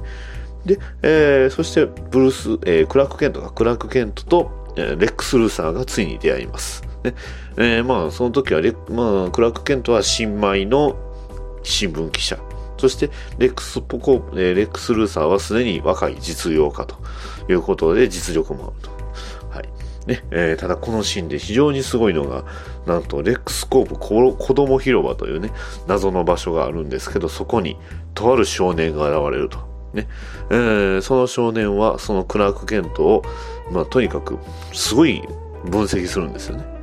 [0.67, 6.83] で、えー、そしてブルース、えー、クラーク・ケントがクラーク・ケントと、レックス・ルーサーがついに出会います。
[7.03, 7.15] ね
[7.57, 10.97] え、まあその時はレ、まあ、クラーク・ケントは新米の
[11.63, 12.39] 新聞記者
[12.81, 16.97] そして、レックスポコ、レックス・ルーサーはすでに若い実用家と
[17.51, 18.91] いうことで実力もあると。
[19.51, 19.69] はい。
[20.07, 22.45] ね、えーただこのシーンで非常にすごいのが、
[22.87, 25.51] なんと、レックスコープ子供広場というね、
[25.87, 27.77] 謎の場所があるんですけど、そこに、
[28.15, 29.59] とある少年が現れると。
[29.93, 30.09] ね。
[30.51, 33.23] えーその少年は、そのクラーク・ケントを、
[33.71, 34.39] まあ、とにかく、
[34.73, 35.23] すごい
[35.67, 36.80] 分析するんですよね。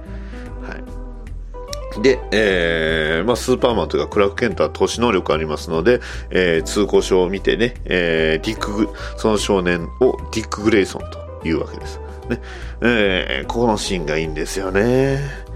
[2.02, 11.02] で、えーまあ、スーパーマンというか、クラーク・ケントは投資能力ありますので、えー通行証を見てね、えーディック、その少年をディック・グレイソン
[11.42, 12.00] というわけです。
[12.30, 12.42] ね。
[12.82, 15.48] えーここのシーンがいいんですよね。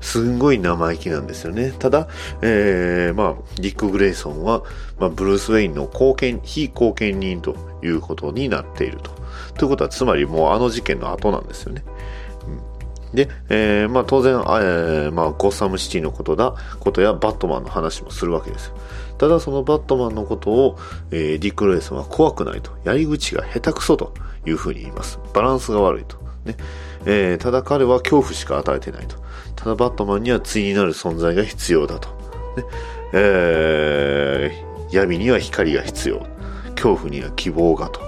[0.00, 1.72] すんごい生意気なんですよね。
[1.78, 2.08] ただ、
[2.42, 4.62] えーまあ、ディック・グレイソンは、
[4.98, 9.12] まあ、ブルース・ウェインの貢献、非貢献人ということになっていると。
[9.56, 11.82] ということは、つまりもうあの事件の後なんですよね。
[13.14, 18.72] で、えーまあ当然、えーまあゴッサムシティのことだ、ことやバットマンの話もするわけです。
[19.18, 20.78] ただそのバットマンのことを、
[21.10, 22.72] えーディック・レイソンは怖くないと。
[22.84, 24.12] やり口が下手くそと
[24.44, 25.20] いうふうに言います。
[25.32, 26.16] バランスが悪いと。
[26.44, 26.56] ね。
[27.06, 29.16] えーただ彼は恐怖しか与えてないと。
[29.54, 32.08] ただバットマンには対になる存在が必要だと。
[32.56, 32.64] ね。
[33.12, 36.26] えー闇には光が必要。
[36.76, 38.00] 恐怖には希望がと。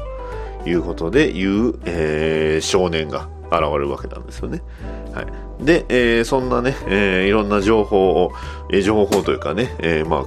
[0.68, 4.62] いうことで言う、えー少年が現れるわけなんですよね。
[5.16, 5.64] はい。
[5.64, 8.32] で、えーそんなね、えーいろんな情報を、
[8.70, 10.24] えー情報というかね、えーまあ、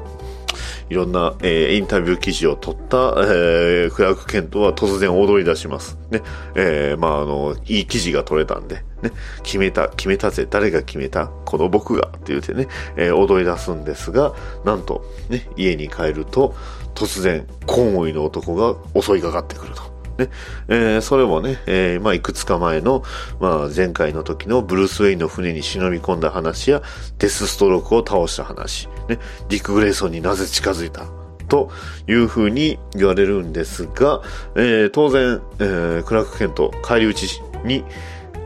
[0.89, 5.97] いろんな、えーインタビュー記事を取った、えークラーク・ケントは突然踊り出します。
[6.09, 6.23] ね。
[6.55, 9.11] えーまあ、あの、いい記事が取れたんで、ね。
[9.43, 10.47] 決めた、決めたぜ。
[10.49, 11.27] 誰が決めた？
[11.45, 12.07] この僕が。
[12.07, 14.33] って言ってね、えー踊り出すんですが、
[14.65, 16.55] なんと、ね、家に帰ると、
[16.95, 19.88] 突然、コウモリの男が襲いかかってくると。
[20.19, 20.29] ね。
[20.67, 23.03] えーそれもね、えーまあ、いくつか前の、
[23.39, 26.81] まあ、前回の時のブルース・ウェインの船に忍び込んだ話や、
[27.17, 29.17] デスストロークを倒した話、ね、
[29.49, 31.05] ディック・グレイソンになぜ近づいた
[31.47, 31.71] と
[32.07, 34.21] いうふうに言われるんですが、
[34.55, 37.83] えー当然、えークラーク・ケント、帰り討ちに、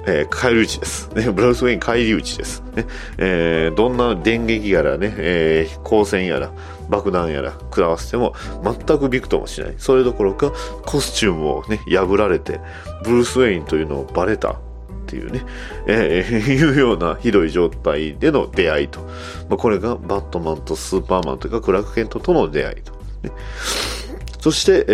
[0.06, 1.10] えー帰り討ちです。
[1.16, 2.64] ね、ブルース・ウェイン帰り討ちです。
[2.76, 2.86] ね、
[3.18, 6.52] えーどんな電撃やらね、えー光線やら、
[6.90, 9.76] 爆弾やら食らわせても全くびくともしない。
[9.78, 10.52] それどころか、
[10.86, 12.60] コスチュームをね、破られて、
[13.04, 14.56] ブルース・ウェインというのをバレたっ
[15.06, 15.46] ていうね、
[15.88, 19.02] えーいうようなひどい状態での出会いと。
[19.50, 22.92] まあ、これがバットマンとスーパーマンというか、クラク・ケントとの出会いと。
[23.24, 23.32] ね
[24.44, 24.92] そして、え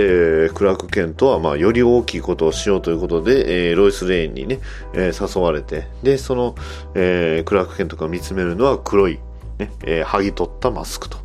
[0.51, 4.59] ークラーク・ケントは、まあ、より大きいことをしようということで、えーロイス・レーンにね、
[4.93, 6.53] えー誘われて、で、その、
[6.93, 9.17] えークラーク・ケントが見つめるのは黒い、
[9.57, 11.17] ね、えー剥ぎ取ったマスクと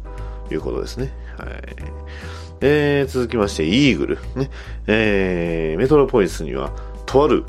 [0.50, 1.12] いうことですね。
[1.36, 1.48] はい。
[2.62, 4.18] えー続きまして、イーグル。
[4.36, 4.48] ね、
[4.86, 6.72] えーメトロポリスには、
[7.04, 7.44] とある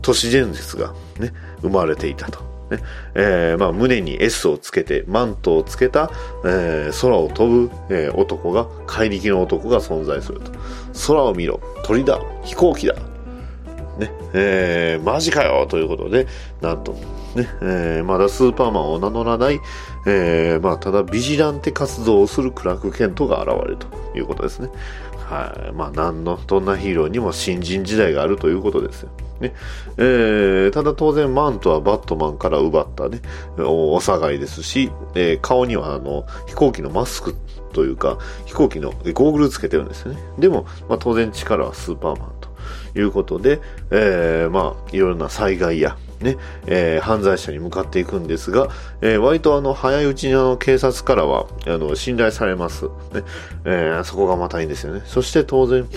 [0.00, 2.49] 都市伝説がね、生まれていたと。
[2.70, 2.78] ね
[3.14, 6.10] えーまあ、胸に S をつけて、マントをつけた、
[6.44, 10.52] えー空を飛ぶ、えー男が、怪力の男が存在すると。
[11.06, 12.94] 空を見ろ、鳥だ、飛行機だ。
[13.98, 16.26] ね、えーマジかよということで、
[16.60, 16.92] なんと、
[17.34, 19.60] ね、えーまだスーパーマンを名乗らない、
[20.06, 24.68] えーまあ、ただビジランテ活動をするクラーク・ケントが現れるということですね。
[25.30, 25.72] はい。
[25.72, 29.10] まあ、何の、どんなヒーローにも新人時代があるということですよ。
[29.40, 29.54] ね。
[29.96, 33.20] えーただ当然マントはバットマンから奪ったね、
[33.58, 37.34] おお下がいですし、えー顔にはあの、飛行機のマスク
[37.72, 40.18] というか、飛行機のゴーグルつけてるんですよね。
[40.38, 42.50] でも、まあ当然力はスーパーマンと
[42.98, 48.68] いうことで、えーまあ、いろんな災害や、ね、えー犯罪者に向かっていくんですが、
[49.00, 52.84] えー割とあの、早いうちにあの、警察からは、あの、信頼されます。
[52.86, 52.90] ね、
[53.64, 55.02] えーそこがまたいいんですよね。
[55.06, 55.90] そして当然、現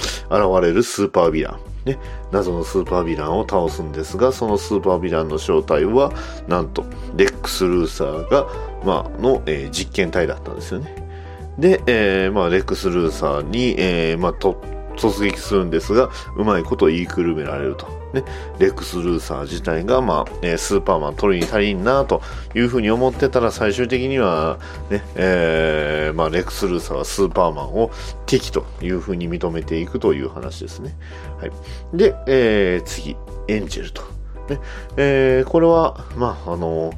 [0.61, 1.72] れるスーパーヴィラン。
[1.85, 1.99] ね、
[2.31, 6.11] 謎のスーパーヴィランを倒すんですが、そのスーパーヴィランの正体は、
[6.47, 8.47] なんと、レックス・ルーサーが、
[8.85, 10.95] まあ、の、えー実験体だったんですよね。
[11.57, 18.02] で、えーまあ、レックス・ルーサーに、えーまあ、突撃するんですが、うまいことを言いくるめられると。
[18.13, 18.23] ね、
[18.59, 22.21] レックス・ルーサー自体が、まあ、スーパーマン取りに足りんなと
[22.55, 27.91] いうふうに思ってたら、最終的には、ね、えーまあ、レックス・ルーサーはスーパーマンを
[28.25, 30.95] 敵というふうに認めていくという話ですね。
[31.39, 31.51] はい。
[31.93, 34.01] で、えー次、エンジェルと。
[34.49, 34.59] ね
[34.97, 36.91] えーこれは、まあ、あの、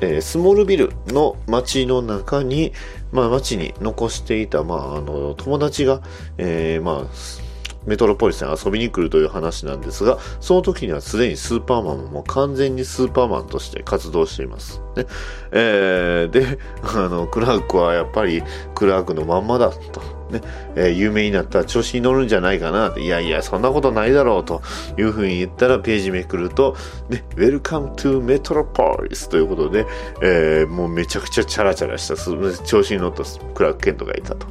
[0.00, 2.72] えースモールビルの街の中に、
[3.12, 6.00] まあ、街に残していた、まあ、あの、友達が、
[6.38, 7.39] えーまあ、
[7.86, 14.80] メトロポリスに遊びに来るという話なんですが、その時にはすでにスーパーマンももう完全にスーパーマンとして活動しています。
[14.96, 15.06] ね
[15.52, 18.42] えーで、あの、クラークはやっぱり
[18.74, 20.00] クラークのまんまだと
[20.30, 20.40] ね、
[20.76, 24.62] えー有名になったら調子に乗るんじゃないかな、いやいや、そんなことないだろうと
[24.98, 26.76] いうふうに言ったらページめくると、
[27.08, 29.86] ね、Welcome to Metropolis ということで、
[30.22, 32.16] えーもうめちゃくちゃチャラチャラした、
[32.64, 33.24] 調子に乗った
[33.54, 34.46] クラーク・ケントがいたと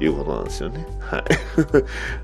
[0.00, 0.86] いうことなんですよね。
[1.00, 1.24] はい。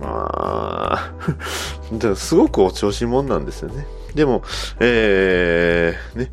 [0.00, 1.12] まあ、
[2.16, 3.86] すごくお調子者なんですよね。
[4.14, 4.42] でも、
[4.80, 6.32] えー、ね、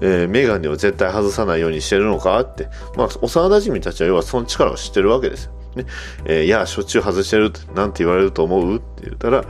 [0.00, 5.52] えーメガネを絶対外さないようにしてるのかって、まあ、幼馴染たちは要はその力を知ってるわけですよ。
[5.74, 5.86] ね、
[6.24, 9.44] えーいや、しょっちゅう外してるって、なんて言われると思うって言ったら、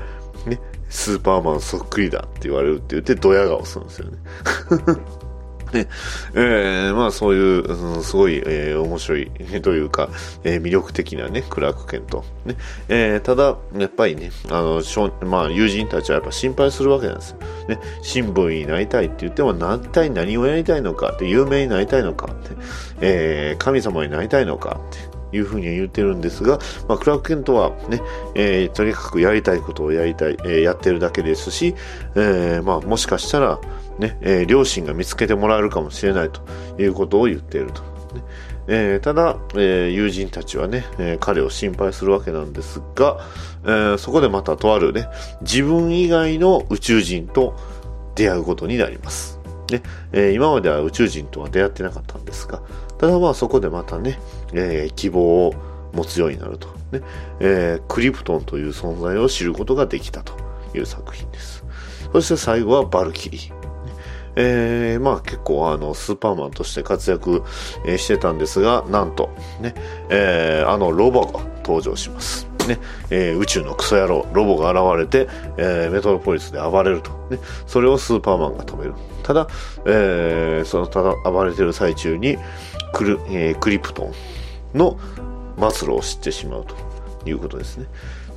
[0.47, 4.19] ね、スーパーマンそっくりだって言われるって言って、ドヤ顔するんですよね。
[5.73, 5.89] ね、
[6.35, 9.31] えーまあそういう、うんすごい、えー面白い
[9.63, 10.09] というか、
[10.45, 12.25] えー魅力的なね、クラーク・ケント。
[12.45, 12.57] ね、
[12.89, 17.39] えーただ、やっぱりね、あの、少まあ友人たちはやっぱ心配するわけなんですよ。
[17.69, 22.51] ね、新聞になりたいって言っても、何体何をやりたいのかって、有名になりたいのかって、
[23.01, 26.59] えー神様になりたいのかっていうふうに言ってるんですが、
[26.89, 28.01] まあ、クラーク・ケントはね、
[28.35, 31.75] えーとにかくやりたいことをやりたい、えーやってるだけですし、
[32.15, 33.59] えーまあ、もしかしたら、
[33.99, 36.43] ね、えー両親が見つけてもらえるかもしれないと
[36.81, 37.83] いうことを言っていると。
[37.83, 38.23] ね
[38.69, 43.19] えーただ、えー友人たちはね、え彼を心配するわけなんですが、
[43.65, 45.09] えそこでまたとあるね、
[45.43, 47.57] 自分以外の宇宙人と
[48.15, 49.39] 出会うことになります。
[49.71, 49.83] ね
[50.13, 52.61] え今までは宇宙人とは出会ってなかったんですが、
[52.99, 54.19] ただまあそこでまたね、
[54.53, 55.55] え希望を
[55.93, 57.03] 持つようになると、ね
[57.41, 60.35] えクリプトンという存在を知ることができたと
[60.75, 61.65] いう作品です。
[62.13, 63.56] そして最後はバルキリー。
[64.37, 67.43] えーまあ結構あのスーパーマンとして活躍、
[67.97, 69.31] してたんですが、なんと
[69.61, 69.75] ね、
[70.11, 72.47] えーあのロボが登場します。
[72.69, 72.79] ね、
[73.11, 77.11] えー宇宙のクソ野郎、ロボが現れて、えーメトロポリスで暴れると。
[77.31, 78.95] ね、それをスーパーマンが止める。
[79.23, 79.49] ただ、
[79.87, 82.37] えーそのただ暴れてる最中に
[82.93, 84.13] クル、えークリプト
[84.75, 84.99] ンの
[85.71, 86.75] 末路を知ってしまうと
[87.29, 87.87] いうことですね。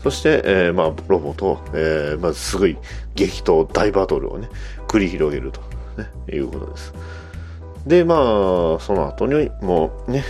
[0.02, 2.78] そして、えーまあ、ロボと、えーまあ、すごい
[3.16, 4.48] 激闘、大バトルをね、
[4.88, 5.60] 繰り広げると、
[6.00, 6.94] ね、いうことです。
[7.86, 8.18] で、まあ、
[8.80, 10.24] その後に、もうね、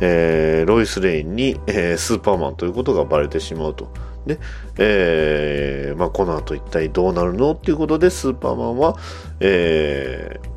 [0.00, 3.92] えーロイス・レインに、えースーパーマンということがバレてしまうと。
[4.26, 4.38] で、
[4.78, 8.96] えーまあ、この後一体どうなるのっていうことで、スーパーマンは、
[9.40, 10.50] えー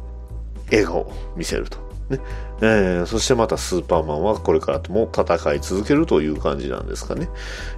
[0.72, 1.78] 笑顔を見せると。
[2.10, 2.20] ね
[2.62, 7.30] えーそしてまたスーパーマンはこれからとも戦い続けるという感じなんですかね。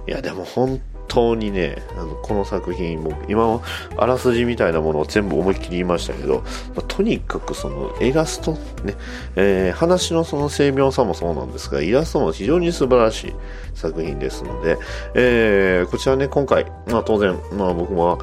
[0.06, 3.60] いや、でも本当にね、あのこの作品も、今
[3.96, 6.42] あらすじみたいなものを全部思いっきり言いましたけど、
[6.74, 8.94] まあとにかくそのイラスト、ね、
[9.36, 13.34] えー話のその精妙さもそうなんですが、イラストも非常に素晴らしい
[13.74, 14.78] 作品ですので、
[15.14, 18.18] えーこちらね、今回、まあ当然、まあ僕も、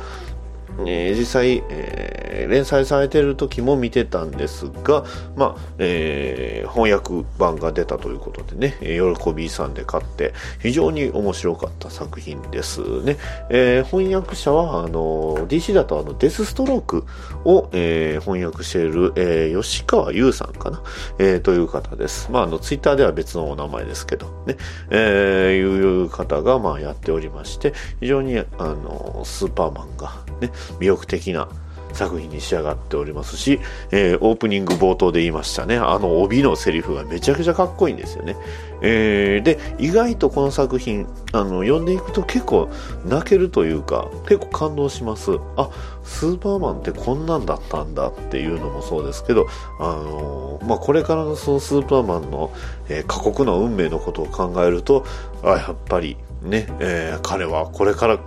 [0.85, 5.05] えー実際、えー連載されている時も見てたんですが、
[5.35, 13.17] まあえー翻訳版が出たということでね、喜びさんで買って非常に面白かった作品ですね。
[13.49, 17.05] えー翻訳者はあの DC だとあのデスストローク
[17.45, 20.81] を、えー翻訳している、えー吉川優さんかな、
[21.19, 22.29] えーという方です。
[22.31, 24.57] まああのツイッターでは別のお名前ですけどね、
[24.89, 31.47] えーいう方がまあやっておりまして非常にあのスーパーマンがね魅力的な
[31.93, 33.59] 作品に仕上がっておりますし、
[33.91, 38.35] えーオープニング冒頭で言いましたね、あの帯のセリフがめちゃくちゃかっこいいんですよね。
[38.81, 42.69] えーで、意外とこの作品、あの、読んでいくと結構
[43.05, 45.37] 泣けるというか、結構感動します。
[45.55, 45.69] あ、
[46.03, 49.45] スーパーマンってこんなんだったんだっていうのもそうですけど、
[49.79, 52.51] あのーまあ、これからのそのスーパーマンの、
[52.89, 55.05] えー過酷な運命のことを考えると、
[55.43, 58.19] あ、やっぱりね、えー彼はこれから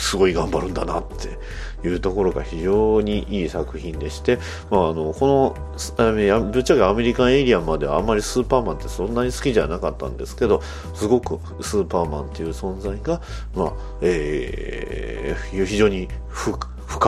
[0.00, 4.38] すごい頑張るんだなっていうところが非常にいい作品でして、
[4.70, 10.62] まあ、あのこのぶっちゃけアメリカンエイリアンまではあんまりスーパーマンってそんなに好きじゃなかったんですけど
[10.94, 13.20] すごくスーパーマンっていう存在が、
[13.54, 16.58] まあえー非常に深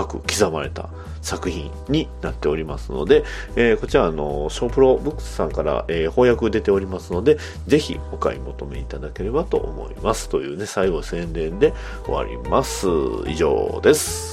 [0.06, 0.88] く刻まれた
[1.22, 3.24] 作品になっておりますので、
[3.56, 10.28] えーこちらあのショープロブックスさんから、えー翻訳出ておりますのでぜひお買い求めいただければと思います。
[10.28, 11.72] というね最後宣伝で
[12.04, 12.86] 終わります。
[13.26, 14.31] 以上です。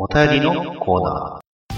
[0.00, 1.76] お便りのコーナー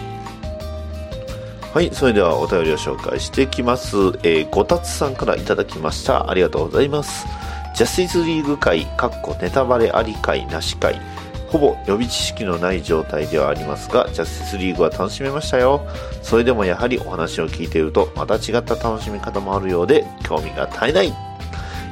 [1.72, 3.96] はい、それではお便りを紹介していきます。
[4.22, 6.28] えー、ごたつさんからいただきました。
[6.28, 7.26] ありがとうございます。
[7.74, 11.00] ジャスティスリーグ会、かっこネタバレあり会、なし会。
[11.48, 15.80] ほぼ予備知識のない状態ではありますが、ジャスティスリーグは楽しめましたよ。
[16.20, 21.14] それでもやはりお話を聞いていると、また違った楽しみ方もあるようで、興味が絶えない。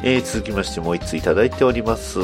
[0.02, 2.18] えー続きましてもう一ついただいております。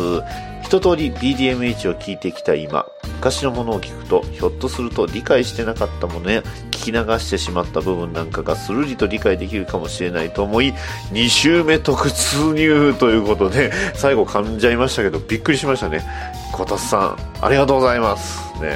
[0.65, 2.87] 一通り BDMH を聞いてきた今、
[3.19, 6.41] 昔のものを聞くと、ひょっとすると理解してなかったものや、
[6.71, 10.73] 聞き流してしまった部分なんかがスルリと理解できるかもしれないと思い、
[11.13, 16.03] 2週目特通入ということで、最後噛んじゃいましたけど、びっくりしましたね。
[16.51, 18.43] こたつさん、ありがとうございます。
[18.55, 18.71] ね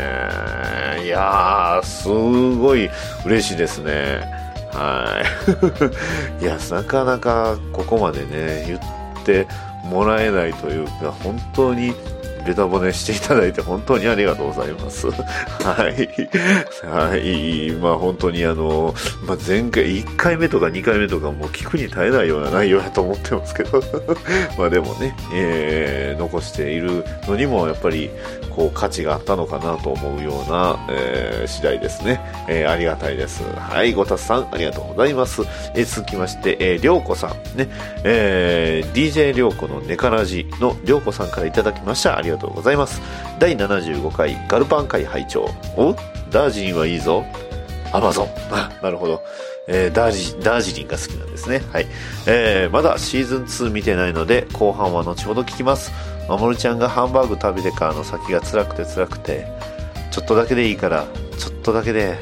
[1.01, 2.91] えいやー、すごい
[3.25, 4.21] 嬉しいですね。
[4.75, 5.23] は
[6.41, 6.45] い。
[6.45, 8.81] いや、なかなかここまでね、言っ
[9.25, 9.49] て
[9.89, 11.95] もらえないというか、本当に
[12.47, 15.09] ベタ褒めしていただいて本当にありがとうございます。
[15.11, 16.09] はい。
[16.87, 17.71] はい。
[17.73, 18.95] まあ本当にあの、
[19.27, 23.83] まあ前回、1回目とか2回目とかもう聞くに耐えないような内容やと思ってますけど、
[24.59, 28.11] まあでもね、えー残しているのにもやっぱり
[28.51, 32.21] こう価値があったのかなと思うような、えー次第ですね。
[32.49, 33.43] えーありがたいです。
[33.57, 35.43] はい、ごたつさん、ありがとうございます。
[35.75, 37.69] えー続きまして、えーりょうこさん、ね、
[38.05, 42.19] えー DJ りょうこのネカラジのりょうこさんからいただきました。
[42.29, 43.01] ありがとうございます。
[43.39, 45.95] 第75回ガルパン会拝聴お？
[46.31, 47.25] ダージリンはいいぞ。
[47.93, 48.29] アマゾン。
[48.51, 49.23] あ、なるほど。
[49.67, 51.63] えーダージ、ダージリンが好きなんですね。
[51.73, 51.87] はい。
[52.27, 55.91] えーまだシーズン2見てないので、後半は後ほど聞きます。
[56.29, 59.47] まもるちゃんがハンバーグ食べてからの先が辛くて辛くて、
[60.11, 61.07] ちょっとだけでいいから、
[61.39, 62.19] ちょっとだけで、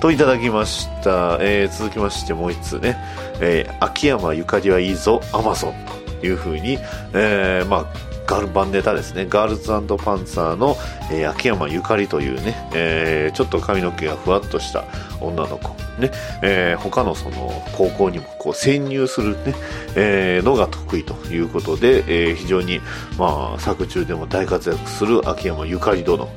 [0.00, 1.38] といただきました。
[1.40, 2.96] えー続きましてもう一通ね。
[3.40, 5.74] えー秋山ゆかりはいいぞ、アマゾン
[6.20, 6.78] というふうに、
[7.14, 7.86] えーまあ、
[8.26, 9.26] ガルバンネタですね。
[9.28, 9.78] ガールズパ
[10.16, 10.76] ンツァーの、
[11.10, 14.84] えー秋山ゆかりというね、えーちょっと髪の毛がふわっとした
[15.20, 15.70] 女の子。
[16.00, 16.10] ね、
[16.42, 19.54] えー他のその高校にもこう潜入するね、
[19.96, 22.80] えーのが得意ということで、えー非常に、
[23.18, 26.32] まあ、作中でも大活躍する秋山ゆかり殿、ね、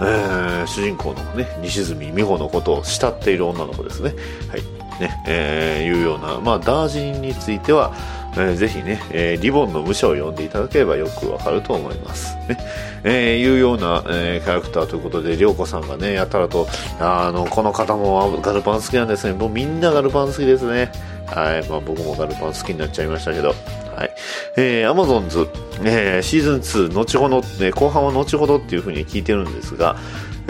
[0.00, 4.14] えー主人公のね、西住美穂のことを慕っている女の子ですね。
[4.50, 4.62] はい。
[5.00, 7.92] ね、えーいうような、まあ、ダージリンについては、
[8.38, 12.36] えーぜひね、えーリボンの武者を読んでいただければよくわかると思います。
[12.48, 12.58] ね。
[13.04, 16.66] えーいうような、えーキャラクターということで、りょうこさんがね、やたらと、
[17.00, 19.32] あの、この方もガルパン好きなんですね。
[19.32, 20.90] もうみんなガルパン好きですね。
[21.26, 21.68] はい。
[21.68, 23.48] まあ僕もガルパン好きになっちゃいましたけど。
[23.96, 24.10] はい。
[24.56, 25.48] えー、アマゾンズ、
[25.82, 29.96] えーシーズン2、後ほど、ね、後半は後ほどっていう風に聞いてるんですが、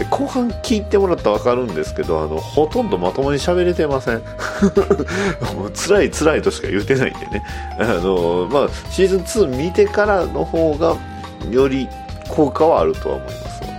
[0.05, 4.19] 後半聞いてもらったらわかるんですけど、あの、ほとんどまともに喋れてません。
[5.57, 7.43] もう辛い辛いとしか言ってないんでね。
[7.79, 10.97] あの、まあ、シーズン2見てからの方が、
[11.51, 11.89] より
[12.29, 13.73] 効果はあるとは思いますので。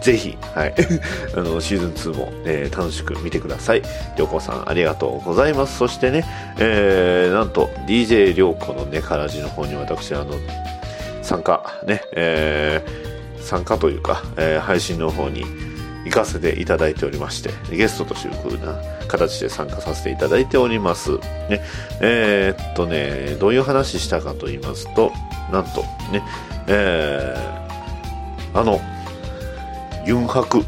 [0.00, 0.74] ぜひ、はい。
[1.36, 3.82] あの、シーズン2も、えー楽しく見てください。
[3.82, 5.78] りょうこさん、ありがとうございます。
[5.78, 6.24] そしてね、
[6.58, 10.34] えー、なんと、DJ りょうこのね、からじの方に私、あの、
[11.22, 13.05] 参加、ね、えー
[13.46, 15.44] 参加というか、えー配信の方に
[16.04, 21.12] 行かせていただいておりまして、ゲストという風な形で参加させていただいております。
[21.48, 21.62] ね、
[22.00, 25.12] えーっとね、どういう話したかと言いますと、
[25.50, 25.82] なんと、
[26.12, 26.22] ね、
[26.66, 28.80] えーあの、
[30.06, 30.62] ユンハク、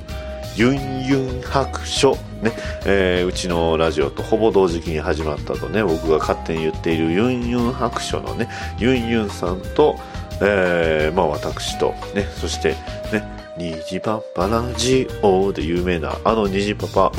[0.57, 2.12] ユンユン白書、
[2.43, 2.53] ね、
[2.85, 8.49] えーうちのラジオとほぼ同時期に始まったとね、僕が勝手に言っているユンユン白書のね、
[8.79, 9.97] ユンユンさんと、
[10.41, 12.70] えーまあ私と、ね、そして、
[13.12, 13.22] ね、
[13.57, 17.12] 虹パパラジオで有名な、あの虹パパ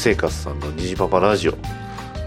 [0.00, 1.52] 生活さんの虹パパラジオ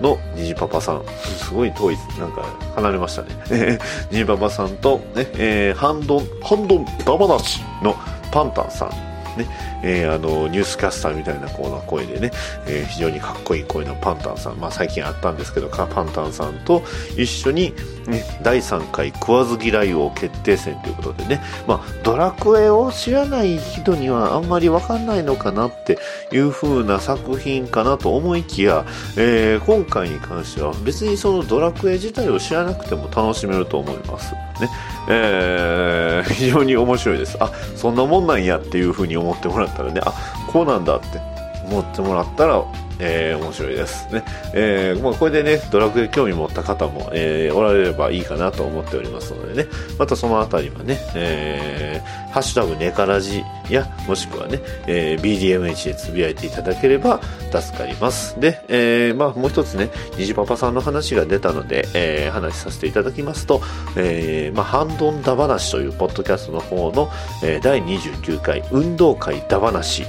[0.02, 1.04] の虹パパさん。
[1.38, 2.44] すごい遠い、なんか
[2.76, 3.80] 離れましたね。
[4.12, 7.96] 虹パパさんと、ね、えーハンドン、ハンドンダマナシの
[8.32, 8.90] パンタンさん。
[9.38, 9.48] ね、
[9.84, 12.32] えーあの、ニュースキャスターみたいなこうな声でね、
[12.68, 14.58] えー非常にかっこいい声のパンタンさん。
[14.58, 16.84] まあ最近あったんですけど、パンタンさんと
[17.18, 17.74] 一緒に、
[18.08, 25.98] ね、第3回食わず嫌い王決定戦ということでね、まあドラクエを知らない人にはあんまりわかんないのかなって
[26.32, 28.86] いう風な作品かなと思いきや、
[29.18, 34.34] えー今回に関しては別にそのドラクエ自体を知らなくても楽しめると思います。
[34.34, 34.70] ね。
[35.08, 37.38] えー非常に面白いです。
[37.40, 40.14] あ、そんなもんなんやっていう風に思ってもらったらね、あ、
[40.52, 41.22] こうなんだって
[41.66, 42.64] 思ってもらったら、
[43.00, 44.24] えー面白いですね。
[44.54, 57.20] えーまあ、これでね、ドラクエ興味持った方も、えーおられればいいかなと思っておりますのでね、またそのあたりはね、えーハッシュタグネカラジや、もしくはね、えー BDMH でつぶやいていただければ
[57.52, 58.40] 助かります。
[58.40, 63.62] で、えーまあ、もう一つね、虹パパさんの話が出たので、えー話させていただきますと、
[63.96, 67.10] えーまあ、ハンドンダ話というポッドキャストの方の、
[67.44, 70.08] えー第29回運動会ダ話、ね、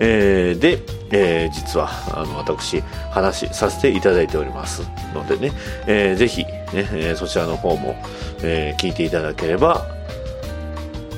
[0.00, 0.80] えーで、
[1.10, 4.82] えー実は、あの、私、話させていただいております
[5.14, 5.52] のでね、
[5.86, 7.94] えーぜひ、ね、えーそちらの方も、
[8.42, 9.86] えー聞いていただければ、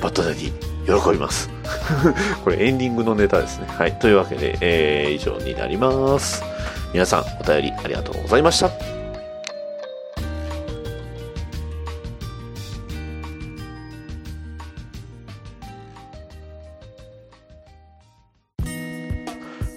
[0.01, 0.51] バッドダディ、
[0.85, 1.49] 喜びます。
[2.43, 3.67] これエンディングのネタですね。
[3.67, 3.93] はい。
[3.93, 6.43] というわけで、えー、以上になります。
[6.93, 8.98] 皆さん、お便りありがとうございました。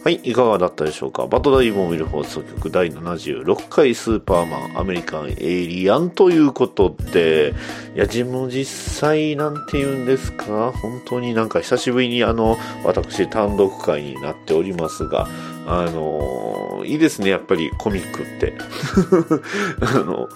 [0.05, 1.29] はい、いかがだったでしょうか？
[1.29, 7.55] バトダディモービル放送局第76回スーパーマンアメリカンエイリアンということで、
[7.95, 15.29] いや、自分実際なんて言うんですか、本当になんか久しぶりにあの、私単独会になっておりますが、
[15.69, 18.55] あのいいですね、やっぱりコミックって。
[19.87, 20.29] あの、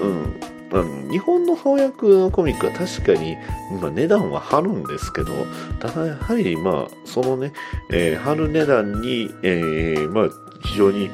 [0.00, 0.51] うん。
[0.72, 3.36] あ日本の翻訳のコミックは確かに、
[3.80, 5.32] まあ、値段は張るんですけど、
[5.80, 7.52] ただやはり、まあ、そのね、
[7.90, 10.28] えー、張る値段に、えー、まあ、
[10.64, 11.10] 非常に、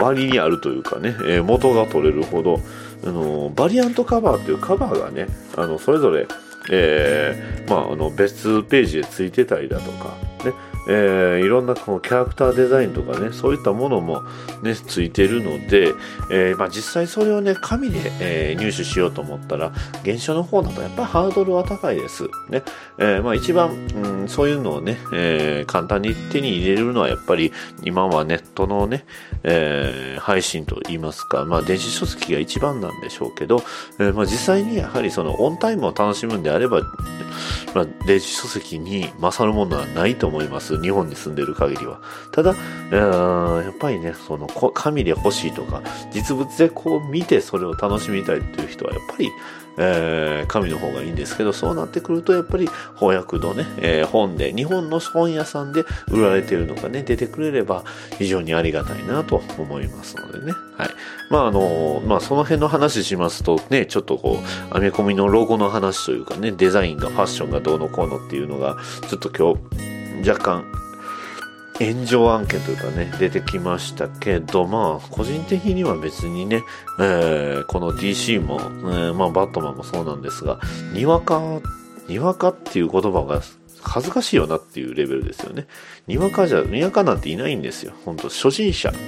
[0.00, 2.60] 割にあるというかね、えー元が取れるほど、
[3.04, 5.26] あの、バリアントカバーというカバーがね、
[5.56, 6.26] あの、それぞれ、
[6.70, 10.16] えーまあ、あの、別ページでついてたりだとか、
[10.88, 14.22] えーいろんなこのキャラクターデザインとかね、そういったものも
[14.62, 15.92] ね、ついてるので、
[16.30, 19.72] えーまあ、実際それをね、紙で、えー入手しようと思ったら、
[20.02, 22.24] 現象の方だとやっぱりハードルは高いです。
[22.48, 22.62] ね。
[22.98, 27.52] えまあ、一番、うん、そういうのをね、え簡単に手に入れるのはやっぱり、
[27.84, 29.04] 今はネットのね、
[29.42, 33.62] えー配信といいますか、まあ、電子書籍が一番なんでしょうけど、
[33.98, 36.82] えーまあ、実際にやはりそのオンタイムを楽しむんであれば、
[37.74, 40.80] まあ、電子書籍に勝るものはないと思います。
[40.82, 42.00] 日本に住んでる限りは。
[42.32, 42.54] ただ、
[42.90, 45.82] えーやっぱりね、その、紙で欲しいとか、
[46.12, 49.30] 実物でこう見てそれを楽しみたいっていう人は、やっぱり、
[49.78, 52.68] えー紙の方がいいんですけど、そうなってくると、やっぱり
[52.98, 57.84] 翻訳のね、えー本で、日本の本屋さんで売られてるのがね、出てくれれば
[58.18, 60.52] 非常にありがたいなと思いますのでね。
[60.76, 60.90] はい。
[61.30, 68.76] まあ、あの、まあ、その辺の話しますとね、ちょっとこう、アメコミのロゴの話というかね、デザインがファッションがどうのこうのっていうのが、
[69.08, 69.54] ちょっと今
[70.22, 70.64] 日、若干、
[71.80, 76.62] 炎上案件というかね、出てきましたけど、まあ、個人的には別にね、
[76.98, 80.60] えーこの DC も、えーまあ、バットマンもそうなんですが、
[80.92, 81.40] にわか、
[82.08, 83.42] にわかっていう言葉が
[83.82, 85.66] 恥ずかしいよなっていうレベルですよね。
[86.08, 87.92] にわかじゃ、にわかなんていないんですよ。
[88.04, 88.90] 本当初心者。
[88.90, 88.98] ね。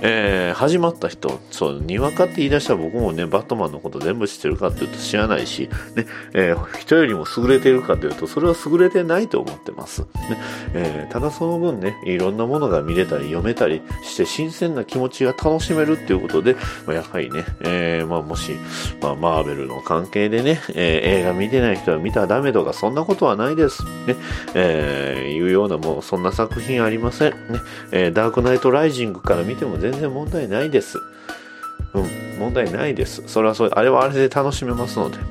[0.00, 10.02] えー始まった人、そう、にわかって言い出したら僕もね、バットマンのこと全部知ってるかっていうと知らないし、ね、えー人よりも優れてるかというと、それは優れてないと思ってます。
[10.02, 10.06] ね。
[10.72, 16.54] えーただその分ね、いろんなものが見れたり読めたりして、新鮮な気持ちが楽しめるっていうことで、
[16.86, 18.52] まあ、やはりね、えーまあもし、
[19.02, 23.82] まあマーベルの関係でね、えー映画見てない人は見たらダメとか、そんなことはないです。
[24.06, 24.16] ね。
[24.54, 27.32] えーいうようなもう、そんな作品ありません。
[27.32, 27.60] ね。
[27.90, 30.98] えーダークナイトライジングから見ても全然問題ないです。
[31.94, 33.22] うん、問題ないです。
[33.26, 35.22] それはそれ、あれはあれで楽しめますので、ね、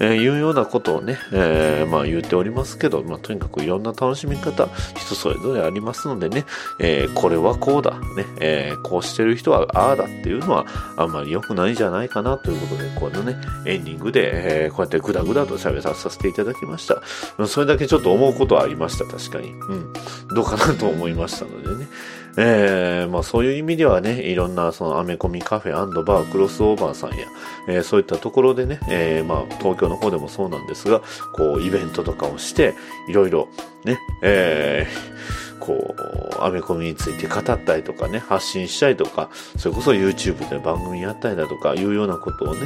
[0.00, 6.44] えーいうようなことをね、えーまあ言っておりますけど、まあとにかくいろんな楽しみ方、人それぞれありますのでね、
[6.78, 13.36] えーこれはこうだ、ね、えーこうしてる人はああだっていうのはあんまり良くないんじゃないかなということで、このね、
[13.66, 17.02] エンディングで、えーこうやってグダグダと喋らさせていただきました。
[17.46, 19.50] それだけちょっと思うことはありました、確かに。
[19.52, 19.92] うん。
[20.34, 21.88] どうかなと思いましたのでね。
[22.40, 27.26] えーまあそういう意味ではね、いろんなそのアメコミカフェバークロスオーバーさんや、
[27.68, 31.00] えーそういったところでね、えーまあ東京の方でもそうなんですが、
[31.34, 32.74] こうイベントとかをして、
[33.08, 33.48] いろいろ
[33.84, 39.28] ね、えーこう、アメコミについて語ったりとかね、発信したりとか、
[39.58, 42.60] それこそ YouTube で番組やったりだとか、いうようなことをね、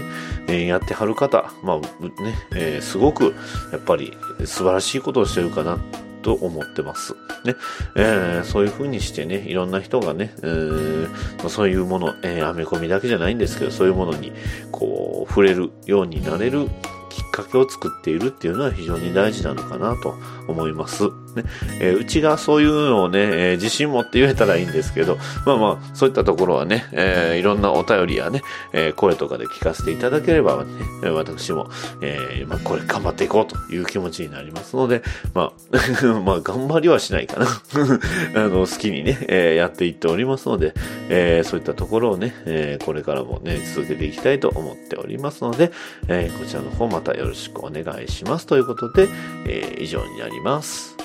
[0.48, 3.34] えーやってはる方、まあね、えーすごく、
[3.72, 4.12] やっぱり
[4.44, 5.78] 素晴らしいことをしてるかな、
[6.22, 7.14] と思ってます。
[7.44, 7.56] ね。
[7.96, 14.32] えーそういう風にしてね、いろんな人がね、えーそういうもの、えーアメコミだけじゃないんですけど、そういうものに、
[14.70, 16.68] こう、触れるようになれる
[17.10, 20.14] きかけを作っているっていうのは非常に大事なのかなと
[20.46, 21.04] 思います。
[21.34, 21.44] ね。
[21.80, 30.64] えーうちがそういうのをね、えー自信持って言えたらいいんですけど、まあまあ、そういったところはね、えーいろんなお便りやね、え声とかで聞かせていただければ
[31.02, 31.70] ね、私も、
[32.00, 35.02] えまあ、これ頑張っていこうという気持ちになりますので、
[35.34, 37.46] まあ、 まあ、頑張りはしないかな。
[38.36, 40.74] あの、好きにね、えやっていっておりますので、
[41.08, 45.72] えそういったところをね、えこれからもね、続けていきたいと思っておりますので、
[46.08, 48.46] えこちらの方またよろしくお願いします。
[48.46, 49.08] ということで、
[49.46, 50.96] えー以上になります。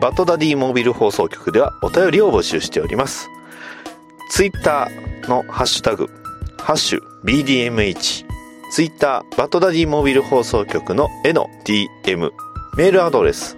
[0.00, 3.28] バッドダディモービル放送局ではお便りを募集しております。
[4.30, 6.08] ツイッターのハッシュタグ、
[6.58, 8.24] ハッシュ BDMH、
[8.70, 12.30] ツイッターバッドダディモービル放送局の絵の DM、
[12.76, 13.56] メールアドレス、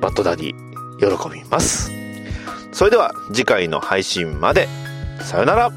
[0.00, 0.54] バッドダディ
[0.98, 1.90] 喜びます。
[2.72, 4.68] それでは次回の配信まで、
[5.20, 5.70] さよなら